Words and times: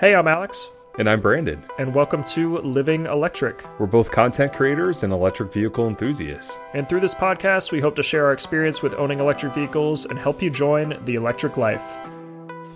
Hey, 0.00 0.14
I'm 0.14 0.28
Alex, 0.28 0.70
And 0.98 1.08
I'm 1.10 1.20
Brandan. 1.20 1.62
and 1.78 1.94
welcome 1.94 2.22
to 2.24 2.58
Living 2.58 3.06
Electric. 3.06 3.64
We're 3.80 3.86
both 3.86 4.10
content 4.10 4.52
creators 4.52 5.02
and 5.02 5.12
electric 5.12 5.52
vehicle 5.52 5.88
enthusiasts. 5.88 6.58
And 6.74 6.88
through 6.88 7.00
this 7.00 7.14
podcast, 7.14 7.72
we 7.72 7.80
hope 7.80 7.96
to 7.96 8.02
share 8.02 8.26
our 8.26 8.32
experience 8.32 8.82
with 8.82 8.94
owning 8.94 9.18
electric 9.20 9.54
vehicles 9.54 10.04
and 10.06 10.18
help 10.18 10.40
you 10.42 10.50
join 10.50 11.00
the 11.04 11.14
electric 11.16 11.56
life. 11.56 11.82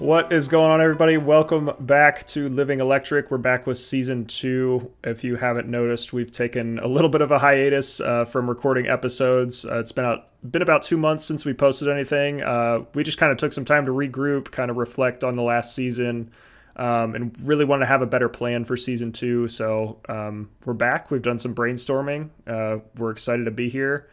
What 0.00 0.32
is 0.32 0.48
going 0.48 0.70
on, 0.72 0.80
everybody? 0.80 1.16
Welcome 1.16 1.70
back 1.78 2.26
to 2.28 2.48
Living 2.48 2.80
Electric. 2.80 3.30
We're 3.30 3.38
back 3.38 3.68
with 3.68 3.78
season 3.78 4.24
two. 4.24 4.90
If 5.04 5.22
you 5.22 5.36
haven't 5.36 5.68
noticed, 5.68 6.12
we've 6.12 6.30
taken 6.32 6.80
a 6.80 6.88
little 6.88 7.10
bit 7.10 7.20
of 7.20 7.30
a 7.30 7.38
hiatus 7.38 8.00
uh, 8.00 8.24
from 8.24 8.48
recording 8.48 8.88
episodes. 8.88 9.64
Uh, 9.64 9.78
it's 9.78 9.92
been 9.92 10.04
out, 10.04 10.28
been 10.50 10.62
about 10.62 10.82
two 10.82 10.96
months 10.98 11.24
since 11.24 11.44
we 11.44 11.52
posted 11.52 11.86
anything. 11.86 12.42
Uh, 12.42 12.80
we 12.94 13.04
just 13.04 13.18
kind 13.18 13.30
of 13.30 13.38
took 13.38 13.52
some 13.52 13.64
time 13.64 13.86
to 13.86 13.92
regroup, 13.92 14.50
kind 14.50 14.72
of 14.72 14.76
reflect 14.76 15.22
on 15.22 15.36
the 15.36 15.42
last 15.42 15.72
season, 15.72 16.32
um, 16.76 17.14
and 17.14 17.36
really 17.42 17.64
want 17.64 17.82
to 17.82 17.86
have 17.86 18.02
a 18.02 18.06
better 18.06 18.28
plan 18.28 18.64
for 18.64 18.76
season 18.76 19.12
two. 19.12 19.48
So 19.48 19.98
um, 20.08 20.50
we're 20.64 20.74
back. 20.74 21.10
We've 21.10 21.22
done 21.22 21.38
some 21.38 21.54
brainstorming. 21.54 22.30
Uh, 22.46 22.78
we're 22.96 23.10
excited 23.10 23.44
to 23.44 23.50
be 23.50 23.68
here, 23.68 24.08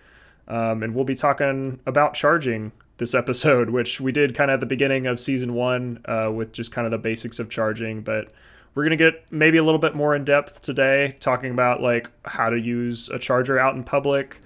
um, 0.47 0.83
and 0.83 0.93
we'll 0.93 1.05
be 1.05 1.15
talking 1.15 1.79
about 1.85 2.13
charging 2.13 2.71
this 2.97 3.13
episode, 3.15 3.69
which 3.69 4.01
we 4.01 4.11
did 4.11 4.35
kind 4.35 4.49
of 4.49 4.55
at 4.55 4.59
the 4.59 4.65
beginning 4.65 5.05
of 5.05 5.19
season 5.19 5.53
one 5.53 6.01
uh, 6.05 6.31
with 6.33 6.51
just 6.51 6.71
kind 6.71 6.85
of 6.85 6.91
the 6.91 6.97
basics 6.97 7.39
of 7.39 7.49
charging, 7.49 8.01
but. 8.01 8.31
We're 8.75 8.83
going 8.83 8.97
to 8.97 9.11
get 9.11 9.31
maybe 9.31 9.57
a 9.57 9.63
little 9.63 9.79
bit 9.79 9.95
more 9.95 10.15
in 10.15 10.23
depth 10.23 10.61
today, 10.61 11.15
talking 11.19 11.51
about 11.51 11.81
like 11.81 12.09
how 12.23 12.51
to 12.51 12.57
use 12.57 13.09
a 13.09 13.17
charger 13.17 13.57
out 13.57 13.75
in 13.75 13.83
public, 13.83 14.39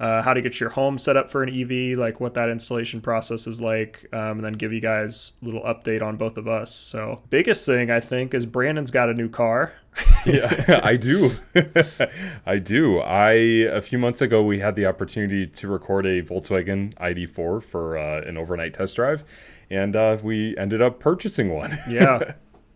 uh, 0.00 0.22
how 0.22 0.32
to 0.32 0.40
get 0.40 0.58
your 0.58 0.70
home 0.70 0.96
set 0.96 1.16
up 1.16 1.30
for 1.30 1.42
an 1.42 1.50
EV, 1.50 1.98
like 1.98 2.20
what 2.20 2.32
that 2.32 2.48
installation 2.48 3.02
process 3.02 3.46
is 3.46 3.60
like, 3.60 4.06
um, 4.14 4.38
and 4.38 4.44
then 4.44 4.54
give 4.54 4.72
you 4.72 4.80
guys 4.80 5.32
a 5.42 5.44
little 5.44 5.60
update 5.62 6.02
on 6.02 6.16
both 6.16 6.38
of 6.38 6.48
us. 6.48 6.74
So, 6.74 7.18
biggest 7.28 7.66
thing 7.66 7.90
I 7.90 8.00
think 8.00 8.32
is 8.32 8.46
Brandan's 8.46 8.90
got 8.90 9.10
a 9.10 9.14
new 9.14 9.28
car. 9.28 9.74
yeah, 10.26 10.80
I 10.82 10.96
do. 10.96 11.36
I 12.46 12.58
do. 12.58 13.00
I 13.00 13.32
a 13.32 13.82
few 13.82 13.98
months 13.98 14.22
ago 14.22 14.42
we 14.42 14.58
had 14.58 14.74
the 14.74 14.86
opportunity 14.86 15.46
to 15.46 15.68
record 15.68 16.06
a 16.06 16.22
Volkswagen 16.22 16.94
ID4 16.94 17.62
for 17.62 17.98
uh, 17.98 18.22
an 18.22 18.38
overnight 18.38 18.72
test 18.72 18.96
drive, 18.96 19.22
and 19.68 19.94
uh, 19.94 20.16
we 20.22 20.56
ended 20.56 20.80
up 20.80 20.98
purchasing 20.98 21.52
one. 21.52 21.78
Yeah. 21.88 22.32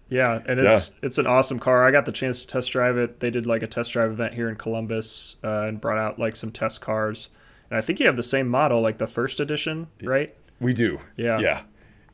Yeah, 0.09 0.41
and 0.47 0.61
it's 0.61 0.93
it's 1.03 1.19
an 1.19 1.27
awesome 1.27 1.59
car. 1.59 1.87
I 1.87 1.91
got 1.91 2.07
the 2.07 2.13
chance 2.13 2.43
to 2.43 2.47
test 2.47 2.71
drive 2.73 2.97
it. 2.97 3.21
They 3.21 3.31
did 3.31 3.47
like 3.47 3.63
a 3.63 3.67
test 3.67 3.93
drive 3.93 4.11
event 4.11 4.35
here 4.35 4.49
in 4.49 4.57
Columbus 4.57 5.37
uh, 5.43 5.65
and 5.69 5.81
brought 5.81 5.99
out 5.99 6.19
like 6.19 6.37
some 6.37 6.53
test 6.53 6.81
cars. 6.81 7.29
And 7.71 7.79
I 7.79 7.81
think 7.81 8.01
you 8.01 8.07
have 8.07 8.17
the 8.17 8.23
same 8.23 8.49
model, 8.49 8.81
like 8.81 8.99
the 8.99 9.07
first 9.07 9.41
edition, 9.41 9.89
right? 10.03 10.31
we 10.61 10.73
do. 10.73 11.01
Yeah. 11.17 11.39
Yeah. 11.41 11.63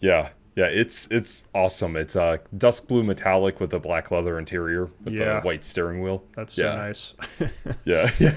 Yeah. 0.01 0.29
Yeah, 0.61 0.67
it's 0.67 1.09
it's 1.11 1.43
awesome. 1.55 1.97
It's 1.97 2.17
uh 2.17 2.37
dusk 2.55 2.87
blue 2.87 3.03
metallic 3.03 3.61
with 3.61 3.73
a 3.73 3.79
black 3.79 4.11
leather 4.11 4.39
interior 4.39 4.91
with 5.05 5.15
Yeah. 5.15 5.39
a 5.39 5.41
white 5.41 5.65
steering 5.65 6.03
wheel. 6.03 6.23
That's 6.37 6.53
so 6.53 6.69
nice. 6.69 7.15
Yeah. 7.87 8.11
yeah. 8.19 8.35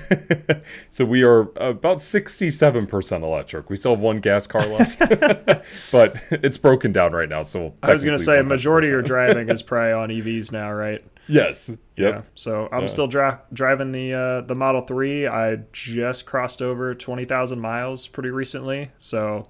so 0.90 1.04
we 1.04 1.24
are 1.24 1.42
about 1.58 1.98
67% 1.98 3.24
electric. 3.24 3.70
We 3.70 3.76
still 3.76 3.92
have 3.92 4.00
one 4.00 4.20
gas 4.22 4.48
car 4.48 4.66
left, 4.66 5.00
but 5.92 6.22
it's 6.32 6.58
broken 6.58 6.94
down 6.94 7.12
right 7.12 7.28
now. 7.28 7.42
So 7.42 7.74
I 7.84 7.92
was 7.92 8.06
gonna 8.06 8.18
technically 8.18 8.20
say 8.20 8.40
a 8.40 8.44
majority 8.44 8.88
of 8.88 8.92
your 8.94 9.02
driving 9.02 9.50
is 9.50 9.62
probably 9.62 9.92
on 9.92 10.10
EVs 10.10 10.52
now, 10.54 10.72
right? 10.72 11.02
Yes. 11.28 11.70
Yep. 11.70 11.80
Yeah. 11.98 12.22
So 12.36 12.70
I'm 12.72 12.82
Yeah. 12.82 12.88
still 12.88 13.08
dri- 13.08 13.38
driving 13.52 13.92
the 13.92 14.14
uh, 14.14 14.42
the 14.42 14.56
Model 14.56 14.82
Three. 14.82 15.28
I 15.28 15.58
just 15.74 16.26
crossed 16.26 16.62
over 16.62 16.96
twenty 16.96 17.26
thousand 17.26 17.60
miles 17.60 18.08
pretty 18.08 18.30
recently. 18.30 18.92
So 18.98 19.44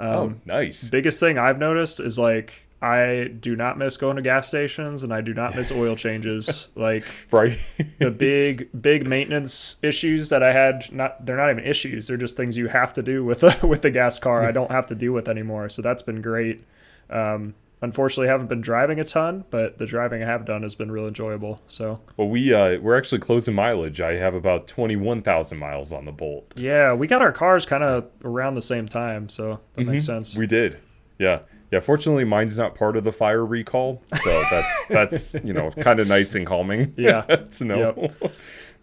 um, 0.00 0.08
oh, 0.08 0.34
nice. 0.46 0.88
biggest 0.88 1.20
thing 1.20 1.38
I've 1.38 1.58
noticed 1.58 2.00
is 2.00 2.18
like 2.18 2.66
I 2.82 3.30
do 3.38 3.54
not 3.54 3.76
miss 3.76 3.98
going 3.98 4.16
to 4.16 4.22
gas 4.22 4.48
stations 4.48 5.02
and 5.02 5.12
I 5.12 5.20
do 5.20 5.34
not 5.34 5.54
miss 5.54 5.70
oil 5.82 5.94
changes. 5.96 6.70
like 6.74 7.04
Right. 7.30 7.58
the 7.98 8.10
big 8.10 8.68
big 8.80 9.06
maintenance 9.06 9.76
issues 9.82 10.30
that 10.30 10.42
I 10.42 10.52
had 10.52 10.90
not 10.92 11.26
they're 11.26 11.36
not 11.36 11.50
even 11.50 11.64
issues. 11.64 12.06
They're 12.06 12.16
just 12.16 12.36
things 12.36 12.56
you 12.56 12.68
have 12.68 12.92
to 12.94 13.02
do 13.02 13.24
with 13.24 13.42
a, 13.44 13.54
with 13.66 13.82
the 13.82 13.90
gas 13.90 14.18
car. 14.18 14.42
I 14.44 14.52
don't 14.52 14.70
have 14.70 14.86
to 14.88 14.94
deal 14.94 15.12
with 15.12 15.28
anymore. 15.28 15.68
So 15.68 15.82
that's 15.82 16.02
been 16.02 16.22
great. 16.22 16.64
Um, 17.10 17.54
unfortunately, 17.82 18.28
haven't 18.28 18.48
been 18.48 18.60
driving 18.60 19.00
a 19.00 19.04
ton, 19.04 19.44
but 19.50 19.78
the 19.78 19.86
driving 19.86 20.22
I 20.22 20.26
have 20.26 20.44
done 20.44 20.62
has 20.62 20.74
been 20.74 20.90
real 20.90 21.06
enjoyable. 21.06 21.60
So 21.66 22.00
well, 22.16 22.28
we 22.28 22.52
uh 22.54 22.78
we're 22.78 22.96
actually 22.96 23.20
closing 23.20 23.54
mileage. 23.54 24.00
I 24.00 24.14
have 24.14 24.34
about 24.34 24.66
21,000 24.68 25.58
miles 25.58 25.92
on 25.92 26.04
the 26.04 26.12
Bolt. 26.12 26.52
yeah, 26.56 26.92
we 26.92 27.06
got 27.06 27.22
our 27.22 27.32
cars 27.32 27.66
kind 27.66 27.82
of 27.82 28.08
around 28.24 28.54
the 28.54 28.62
same 28.62 28.86
time, 28.88 29.28
so 29.28 29.60
that 29.74 29.86
makes 29.86 30.04
sense. 30.04 30.36
We 30.36 30.46
did. 30.46 30.78
Yeah. 31.18 31.42
Yeah, 31.70 31.78
fortunately 31.78 32.24
mine's 32.24 32.58
not 32.58 32.74
part 32.74 32.96
of 32.96 33.04
the 33.04 33.12
fire 33.12 33.46
recall, 33.46 34.02
so 34.16 34.42
that's 34.50 34.86
that's, 34.88 35.34
you 35.44 35.52
know, 35.52 35.70
kind 35.70 36.00
of 36.00 36.08
nice 36.08 36.34
and 36.34 36.44
calming. 36.46 36.92
Yeah. 36.96 37.20
to 37.52 37.64
know. 37.64 38.08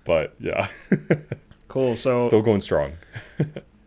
But 0.06 0.36
yeah, 0.40 0.70
cool. 1.68 1.98
So 1.98 2.28
still 2.28 2.42
going 2.42 2.62
strong. 2.62 2.94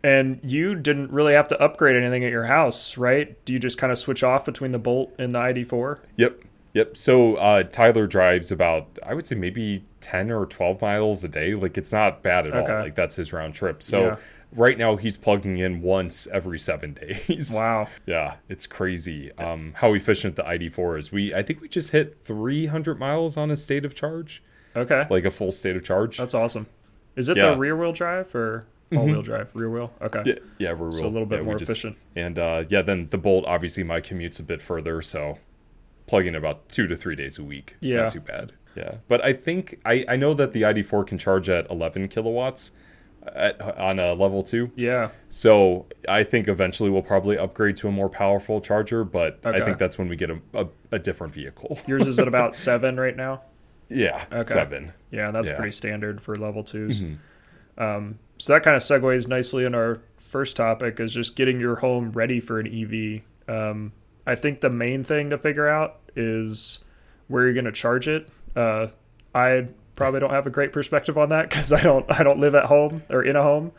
And 0.03 0.39
you 0.43 0.75
didn't 0.75 1.11
really 1.11 1.33
have 1.33 1.47
to 1.49 1.61
upgrade 1.61 1.95
anything 1.95 2.23
at 2.23 2.31
your 2.31 2.45
house, 2.45 2.97
right? 2.97 3.43
Do 3.45 3.53
you 3.53 3.59
just 3.59 3.77
kind 3.77 3.91
of 3.91 3.97
switch 3.97 4.23
off 4.23 4.45
between 4.45 4.71
the 4.71 4.79
Bolt 4.79 5.13
and 5.19 5.33
the 5.33 5.39
ID4? 5.39 5.97
Yep. 6.17 6.41
Yep. 6.73 6.95
So 6.95 7.35
uh, 7.35 7.63
Tyler 7.63 8.07
drives 8.07 8.49
about, 8.49 8.97
I 9.05 9.13
would 9.13 9.27
say 9.27 9.35
maybe 9.35 9.83
10 9.99 10.31
or 10.31 10.45
12 10.45 10.81
miles 10.81 11.21
a 11.23 11.27
day. 11.27 11.53
Like 11.53 11.77
it's 11.77 11.91
not 11.91 12.23
bad 12.23 12.47
at 12.47 12.53
Okay. 12.53 12.71
all. 12.71 12.79
Like 12.81 12.95
that's 12.95 13.17
his 13.17 13.33
round 13.33 13.53
trip. 13.53 13.83
So 13.83 14.01
Yeah. 14.01 14.15
right 14.55 14.77
now 14.77 14.95
he's 14.95 15.17
plugging 15.17 15.57
in 15.57 15.81
once 15.81 16.27
every 16.31 16.57
seven 16.57 16.93
days. 17.27 17.53
Wow. 17.53 17.87
Yeah. 18.05 18.35
It's 18.47 18.65
crazy 18.67 19.33
um, 19.37 19.73
how 19.75 19.93
efficient 19.93 20.37
the 20.37 20.43
ID4 20.43 20.97
is. 20.97 21.11
We, 21.11 21.33
I 21.35 21.43
think 21.43 21.59
we 21.59 21.67
just 21.67 21.91
hit 21.91 22.19
300 22.23 22.97
miles 22.97 23.35
on 23.35 23.51
a 23.51 23.57
state 23.57 23.83
of 23.83 23.93
charge, 23.93 24.41
Okay. 24.73 25.05
like 25.09 25.25
a 25.25 25.31
full 25.31 25.51
state 25.51 25.75
of 25.75 25.83
charge. 25.83 26.17
That's 26.17 26.33
awesome. 26.33 26.67
Is 27.17 27.27
it 27.27 27.35
Yeah. 27.35 27.51
the 27.51 27.57
rear 27.57 27.75
wheel 27.75 27.91
drive 27.91 28.33
or 28.33 28.63
all 28.95 29.05
wheel 29.05 29.21
drive? 29.21 29.49
Rear 29.53 29.69
wheel. 29.69 29.93
Okay. 30.01 30.21
yeah. 30.25 30.33
Yeah. 30.57 30.73
We're 30.73 30.91
So 30.91 31.05
a 31.05 31.07
little 31.07 31.25
bit 31.25 31.43
more 31.43 31.55
efficient. 31.55 31.97
And 32.15 32.37
uh, 32.39 32.63
yeah, 32.69 32.81
then 32.81 33.07
the 33.09 33.17
Bolt, 33.17 33.45
obviously 33.45 33.83
my 33.83 33.99
commute's 34.01 34.39
a 34.39 34.43
bit 34.43 34.61
further. 34.61 35.01
So 35.01 35.37
plugging 36.07 36.35
about 36.35 36.67
two 36.69 36.87
to 36.87 36.95
three 36.97 37.15
days 37.15 37.37
a 37.39 37.43
week. 37.43 37.75
Yeah. 37.81 38.01
Not 38.01 38.09
too 38.11 38.19
bad. 38.21 38.53
Yeah. 38.75 38.95
But 39.07 39.23
I 39.23 39.33
think, 39.33 39.79
I, 39.85 40.05
I 40.07 40.15
know 40.15 40.33
that 40.33 40.53
the 40.53 40.61
ID4 40.63 41.05
can 41.07 41.17
charge 41.17 41.49
at 41.49 41.69
11 41.69 42.07
kilowatts 42.07 42.71
at, 43.35 43.61
on 43.77 43.99
a 43.99 44.13
level 44.13 44.43
two. 44.43 44.71
Yeah. 44.75 45.09
So 45.29 45.85
I 46.09 46.23
think 46.23 46.47
eventually 46.47 46.89
we'll 46.89 47.01
probably 47.01 47.37
upgrade 47.37 47.77
to 47.77 47.87
a 47.87 47.91
more 47.91 48.09
powerful 48.09 48.61
charger, 48.61 49.03
but 49.03 49.39
Okay. 49.45 49.61
I 49.61 49.65
think 49.65 49.77
that's 49.77 49.97
when 49.97 50.07
we 50.09 50.15
get 50.15 50.29
a, 50.31 50.39
a, 50.53 50.67
a 50.93 50.99
different 50.99 51.33
vehicle. 51.33 51.79
Yours 51.87 52.07
is 52.07 52.19
at 52.19 52.27
about 52.27 52.55
seven 52.67 52.97
right 52.99 53.15
now. 53.15 53.41
yeah. 53.89 54.25
Okay. 54.31 54.51
Seven. 54.53 54.93
Yeah, 55.11 55.31
that's 55.31 55.49
Yeah. 55.49 55.57
pretty 55.57 55.71
standard 55.73 56.21
for 56.21 56.35
level 56.35 56.63
2s 56.63 57.17
Um, 57.77 58.19
so 58.37 58.53
that 58.53 58.63
kind 58.63 58.75
of 58.75 58.81
segues 58.81 59.27
nicely 59.27 59.65
in 59.65 59.75
our 59.75 60.01
first 60.17 60.55
topic 60.55 60.99
is 60.99 61.13
just 61.13 61.35
getting 61.35 61.59
your 61.59 61.75
home 61.77 62.11
ready 62.11 62.39
for 62.39 62.59
an 62.59 62.67
EV. 62.67 63.21
Um, 63.53 63.91
I 64.25 64.35
think 64.35 64.61
the 64.61 64.69
main 64.69 65.03
thing 65.03 65.29
to 65.29 65.37
figure 65.37 65.67
out 65.67 65.99
is 66.15 66.79
where 67.27 67.43
you're 67.43 67.53
going 67.53 67.65
to 67.65 67.71
charge 67.71 68.07
it. 68.07 68.29
Uh, 68.55 68.87
I 69.33 69.67
probably 69.95 70.19
don't 70.19 70.31
have 70.31 70.47
a 70.47 70.49
great 70.49 70.71
perspective 70.71 71.17
on 71.17 71.29
that 71.29 71.49
because 71.49 71.71
I 71.73 71.81
don't 71.81 72.05
I 72.09 72.23
don't 72.23 72.39
live 72.39 72.55
at 72.55 72.65
home 72.65 73.03
or 73.09 73.23
in 73.23 73.35
a 73.35 73.43
home. 73.43 73.71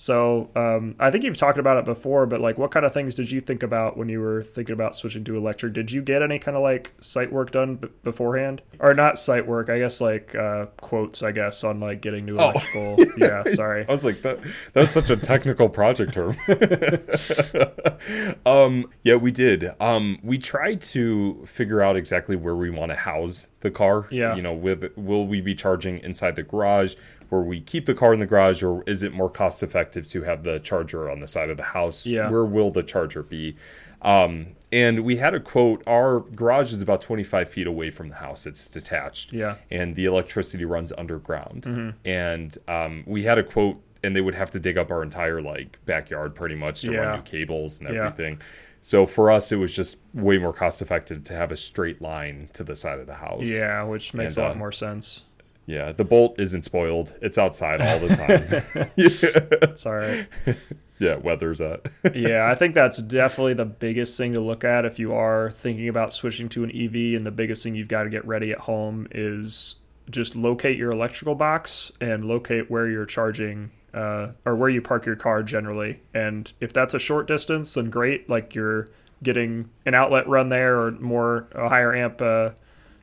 So 0.00 0.48
um, 0.56 0.94
I 0.98 1.10
think 1.10 1.24
you've 1.24 1.36
talked 1.36 1.58
about 1.58 1.76
it 1.76 1.84
before, 1.84 2.24
but 2.24 2.40
like, 2.40 2.56
what 2.56 2.70
kind 2.70 2.86
of 2.86 2.94
things 2.94 3.14
did 3.14 3.30
you 3.30 3.42
think 3.42 3.62
about 3.62 3.98
when 3.98 4.08
you 4.08 4.18
were 4.20 4.42
thinking 4.42 4.72
about 4.72 4.96
switching 4.96 5.24
to 5.24 5.36
electric? 5.36 5.74
Did 5.74 5.92
you 5.92 6.00
get 6.00 6.22
any 6.22 6.38
kind 6.38 6.56
of 6.56 6.62
like 6.62 6.94
site 7.02 7.30
work 7.30 7.50
done 7.50 7.76
b- 7.76 7.88
beforehand, 8.02 8.62
or 8.78 8.94
not 8.94 9.18
site 9.18 9.46
work? 9.46 9.68
I 9.68 9.78
guess 9.78 10.00
like 10.00 10.34
uh, 10.34 10.66
quotes, 10.78 11.22
I 11.22 11.32
guess, 11.32 11.62
on 11.64 11.80
like 11.80 12.00
getting 12.00 12.24
new 12.24 12.38
electrical. 12.38 12.96
yeah, 13.18 13.42
sorry. 13.48 13.84
I 13.86 13.92
was 13.92 14.02
like, 14.02 14.22
that 14.22 14.38
that's 14.72 14.90
such 14.90 15.10
a 15.10 15.18
technical 15.18 15.68
project 15.68 16.14
term. 16.14 16.34
um, 18.46 18.86
yeah, 19.04 19.16
we 19.16 19.30
did. 19.30 19.70
Um, 19.80 20.18
we 20.22 20.38
tried 20.38 20.80
to 20.80 21.44
figure 21.44 21.82
out 21.82 21.96
exactly 21.96 22.36
where 22.36 22.56
we 22.56 22.70
want 22.70 22.90
to 22.90 22.96
house 22.96 23.48
the 23.60 23.70
car. 23.70 24.08
Yeah. 24.10 24.34
You 24.34 24.40
know, 24.40 24.54
with 24.54 24.96
will 24.96 25.26
we 25.26 25.42
be 25.42 25.54
charging 25.54 25.98
inside 25.98 26.36
the 26.36 26.42
garage, 26.42 26.94
where 27.30 27.40
we 27.40 27.60
keep 27.60 27.86
the 27.86 27.94
car 27.94 28.12
in 28.12 28.20
the 28.20 28.26
garage, 28.26 28.62
or 28.62 28.82
is 28.86 29.02
it 29.02 29.12
more 29.12 29.30
cost 29.30 29.62
effective 29.62 30.06
to 30.08 30.22
have 30.22 30.42
the 30.42 30.58
charger 30.58 31.10
on 31.10 31.20
the 31.20 31.26
side 31.26 31.48
of 31.50 31.56
the 31.56 31.62
house? 31.62 32.04
Yeah. 32.04 32.28
Where 32.28 32.44
will 32.44 32.70
the 32.70 32.82
charger 32.82 33.22
be? 33.22 33.56
Um, 34.02 34.48
and 34.72 35.04
we 35.04 35.16
had 35.16 35.34
a 35.34 35.40
quote. 35.40 35.82
Our 35.86 36.20
garage 36.20 36.72
is 36.72 36.80
about 36.82 37.00
25 37.02 37.48
feet 37.48 37.66
away 37.66 37.90
from 37.90 38.08
the 38.08 38.14
house. 38.16 38.46
It's 38.46 38.68
detached 38.68 39.32
Yeah. 39.32 39.56
and 39.70 39.94
the 39.96 40.04
electricity 40.06 40.64
runs 40.64 40.92
underground. 40.96 41.62
Mm-hmm. 41.64 41.90
And 42.08 42.56
um, 42.68 43.04
we 43.06 43.24
had 43.24 43.38
a 43.38 43.42
quote, 43.42 43.80
and 44.02 44.14
they 44.16 44.20
would 44.20 44.34
have 44.34 44.50
to 44.52 44.60
dig 44.60 44.78
up 44.78 44.90
our 44.90 45.02
entire 45.02 45.42
like 45.42 45.78
backyard 45.86 46.34
pretty 46.34 46.54
much 46.54 46.80
to 46.82 46.92
Yeah. 46.92 46.98
run 47.00 47.16
new 47.18 47.22
cables 47.24 47.80
and 47.80 47.94
Yeah. 47.94 48.06
everything. 48.06 48.40
So 48.82 49.04
for 49.04 49.30
us, 49.30 49.52
it 49.52 49.56
was 49.56 49.74
just 49.76 49.98
way 50.14 50.38
more 50.38 50.54
cost 50.54 50.80
effective 50.80 51.22
to 51.24 51.34
have 51.34 51.52
a 51.52 51.56
straight 51.56 52.00
line 52.00 52.48
to 52.54 52.64
the 52.64 52.74
side 52.74 52.98
of 52.98 53.06
the 53.06 53.14
house. 53.14 53.42
Yeah, 53.46 53.82
which 53.82 54.14
makes 54.14 54.36
And, 54.38 54.44
a 54.44 54.48
lot 54.48 54.56
uh, 54.56 54.58
more 54.58 54.72
sense. 54.72 55.24
Yeah. 55.70 55.92
The 55.92 56.04
bolt 56.04 56.40
isn't 56.40 56.64
spoiled. 56.64 57.14
It's 57.22 57.38
outside 57.38 57.80
all 57.80 58.00
the 58.00 58.08
time. 58.74 58.90
yeah. 58.96 59.68
It's 59.70 59.86
all 59.86 59.94
right. 59.94 60.26
yeah, 60.98 61.14
weather's 61.14 61.60
at. 61.60 61.86
yeah, 62.14 62.50
I 62.50 62.56
think 62.56 62.74
that's 62.74 62.98
definitely 62.98 63.54
the 63.54 63.66
biggest 63.66 64.18
thing 64.18 64.32
to 64.32 64.40
look 64.40 64.64
at 64.64 64.84
if 64.84 64.98
you 64.98 65.14
are 65.14 65.52
thinking 65.52 65.88
about 65.88 66.12
switching 66.12 66.48
to 66.50 66.64
an 66.64 66.70
EV. 66.70 67.16
And 67.16 67.24
the 67.24 67.30
biggest 67.30 67.62
thing 67.62 67.76
you've 67.76 67.86
got 67.86 68.02
to 68.02 68.10
get 68.10 68.26
ready 68.26 68.50
at 68.50 68.58
home 68.58 69.06
is 69.12 69.76
just 70.10 70.34
locate 70.34 70.76
your 70.76 70.90
electrical 70.90 71.36
box 71.36 71.92
and 72.00 72.24
locate 72.24 72.68
where 72.68 72.88
you're 72.88 73.06
charging 73.06 73.70
uh, 73.94 74.32
or 74.44 74.56
where 74.56 74.70
you 74.70 74.82
park 74.82 75.06
your 75.06 75.14
car 75.14 75.44
generally. 75.44 76.00
And 76.12 76.52
if 76.60 76.72
that's 76.72 76.94
a 76.94 76.98
short 76.98 77.28
distance, 77.28 77.74
then 77.74 77.90
great. 77.90 78.28
Like 78.28 78.56
you're 78.56 78.88
getting 79.22 79.70
an 79.86 79.94
outlet 79.94 80.26
run 80.26 80.48
there 80.48 80.80
or 80.80 80.90
more 80.90 81.46
a 81.52 81.68
higher 81.68 81.94
amp 81.94 82.20
uh, 82.20 82.50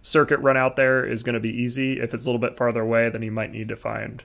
circuit 0.08 0.40
run 0.40 0.56
out 0.56 0.78
there 0.78 1.06
is 1.06 1.22
going 1.22 1.34
to 1.34 1.40
be 1.40 1.50
easy. 1.50 2.00
If 2.00 2.14
it's 2.14 2.26
a 2.26 2.28
little 2.30 2.40
bit 2.40 2.56
farther 2.56 2.82
away, 2.82 3.10
then 3.10 3.22
you 3.22 3.32
might 3.32 3.52
need 3.52 3.68
to 3.68 3.76
find 3.76 4.24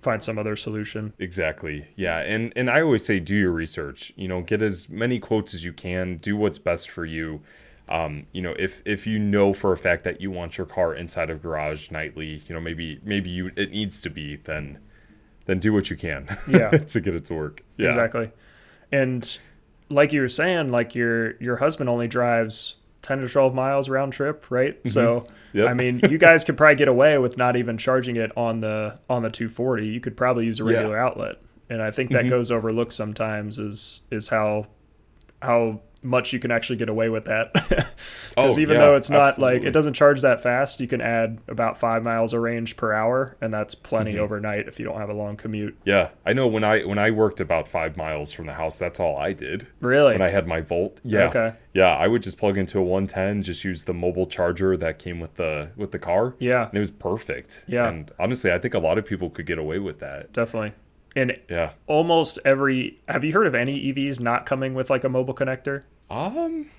find 0.00 0.22
some 0.22 0.38
other 0.38 0.56
solution. 0.56 1.12
Exactly. 1.18 1.88
Yeah, 1.96 2.18
and 2.20 2.52
and 2.56 2.70
I 2.70 2.80
always 2.80 3.04
say 3.04 3.20
do 3.20 3.34
your 3.34 3.52
research. 3.52 4.12
You 4.16 4.26
know, 4.26 4.40
get 4.40 4.62
as 4.62 4.88
many 4.88 5.18
quotes 5.18 5.52
as 5.52 5.64
you 5.64 5.72
can. 5.72 6.16
Do 6.16 6.36
what's 6.36 6.58
best 6.58 6.90
for 6.90 7.04
you. 7.04 7.42
Um, 7.90 8.26
you 8.32 8.40
know, 8.40 8.54
if 8.58 8.82
if 8.86 9.06
you 9.06 9.18
know 9.18 9.52
for 9.52 9.72
a 9.72 9.78
fact 9.78 10.04
that 10.04 10.20
you 10.20 10.30
want 10.30 10.56
your 10.56 10.66
car 10.66 10.94
inside 10.94 11.28
of 11.30 11.42
garage 11.42 11.90
nightly, 11.90 12.42
you 12.48 12.54
know, 12.54 12.60
maybe 12.60 13.00
maybe 13.04 13.28
you 13.28 13.50
it 13.54 13.70
needs 13.70 14.00
to 14.02 14.10
be, 14.10 14.36
then 14.36 14.78
then 15.44 15.58
do 15.58 15.72
what 15.72 15.90
you 15.90 15.96
can. 15.96 16.28
Yeah. 16.48 16.70
to 16.70 17.00
get 17.00 17.14
it 17.14 17.26
to 17.26 17.34
work. 17.34 17.62
Yeah. 17.76 17.88
Exactly. 17.88 18.30
And 18.90 19.38
like 19.90 20.12
you 20.12 20.22
were 20.22 20.28
saying, 20.28 20.70
like 20.70 20.94
your 20.94 21.36
your 21.36 21.56
husband 21.56 21.90
only 21.90 22.08
drives 22.08 22.77
10 23.02 23.20
to 23.20 23.28
12 23.28 23.54
miles 23.54 23.88
round 23.88 24.12
trip, 24.12 24.50
right? 24.50 24.76
Mm-hmm. 24.78 24.88
So, 24.88 25.24
yep. 25.52 25.68
I 25.68 25.74
mean, 25.74 26.00
you 26.10 26.18
guys 26.18 26.44
could 26.44 26.56
probably 26.56 26.76
get 26.76 26.88
away 26.88 27.18
with 27.18 27.36
not 27.36 27.56
even 27.56 27.78
charging 27.78 28.16
it 28.16 28.36
on 28.36 28.60
the 28.60 28.98
on 29.08 29.22
the 29.22 29.30
240. 29.30 29.86
You 29.86 30.00
could 30.00 30.16
probably 30.16 30.46
use 30.46 30.60
a 30.60 30.64
regular 30.64 30.96
yeah. 30.96 31.04
outlet. 31.04 31.36
And 31.70 31.82
I 31.82 31.90
think 31.90 32.12
that 32.12 32.22
mm-hmm. 32.22 32.30
goes 32.30 32.50
overlooked 32.50 32.92
sometimes 32.92 33.58
is 33.58 34.02
is 34.10 34.28
how 34.28 34.66
how 35.42 35.80
much 36.02 36.32
you 36.32 36.38
can 36.38 36.50
actually 36.50 36.76
get 36.76 36.88
away 36.88 37.08
with 37.08 37.24
that. 37.26 37.94
Because 38.38 38.56
oh, 38.56 38.60
even 38.60 38.76
yeah, 38.76 38.82
though 38.82 38.94
it's 38.94 39.10
not 39.10 39.30
absolutely. 39.30 39.58
like 39.58 39.66
it 39.66 39.72
doesn't 39.72 39.94
charge 39.94 40.20
that 40.20 40.40
fast, 40.40 40.80
you 40.80 40.86
can 40.86 41.00
add 41.00 41.40
about 41.48 41.76
five 41.76 42.04
miles 42.04 42.32
of 42.32 42.40
range 42.40 42.76
per 42.76 42.92
hour, 42.92 43.36
and 43.40 43.52
that's 43.52 43.74
plenty 43.74 44.12
mm-hmm. 44.12 44.22
overnight 44.22 44.68
if 44.68 44.78
you 44.78 44.84
don't 44.84 45.00
have 45.00 45.08
a 45.08 45.14
long 45.14 45.36
commute. 45.36 45.76
Yeah, 45.84 46.10
I 46.24 46.34
know 46.34 46.46
when 46.46 46.62
I 46.62 46.82
when 46.84 46.98
I 46.98 47.10
worked 47.10 47.40
about 47.40 47.66
five 47.66 47.96
miles 47.96 48.32
from 48.32 48.46
the 48.46 48.52
house, 48.52 48.78
that's 48.78 49.00
all 49.00 49.16
I 49.16 49.32
did. 49.32 49.66
Really? 49.80 50.12
When 50.12 50.22
I 50.22 50.28
had 50.28 50.46
my 50.46 50.60
Volt. 50.60 50.98
Yeah. 51.02 51.24
Okay. 51.24 51.54
Yeah, 51.74 51.96
I 51.96 52.06
would 52.06 52.22
just 52.22 52.38
plug 52.38 52.58
into 52.58 52.78
a 52.78 52.82
110, 52.82 53.42
just 53.42 53.64
use 53.64 53.84
the 53.84 53.94
mobile 53.94 54.26
charger 54.26 54.76
that 54.76 54.98
came 54.98 55.20
with 55.20 55.34
the 55.34 55.70
with 55.76 55.90
the 55.90 55.98
car. 55.98 56.34
Yeah. 56.38 56.66
And 56.66 56.74
it 56.74 56.80
was 56.80 56.90
perfect. 56.90 57.64
Yeah. 57.66 57.88
And 57.88 58.10
honestly, 58.18 58.52
I 58.52 58.58
think 58.58 58.74
a 58.74 58.78
lot 58.78 58.98
of 58.98 59.06
people 59.06 59.30
could 59.30 59.46
get 59.46 59.58
away 59.58 59.78
with 59.78 59.98
that. 60.00 60.32
Definitely. 60.32 60.74
And 61.16 61.38
yeah, 61.48 61.72
almost 61.86 62.38
every. 62.44 62.98
Have 63.08 63.24
you 63.24 63.32
heard 63.32 63.46
of 63.46 63.54
any 63.54 63.92
EVs 63.92 64.20
not 64.20 64.46
coming 64.46 64.74
with 64.74 64.90
like 64.90 65.04
a 65.04 65.08
mobile 65.08 65.34
connector? 65.34 65.82
Um, 66.10 66.70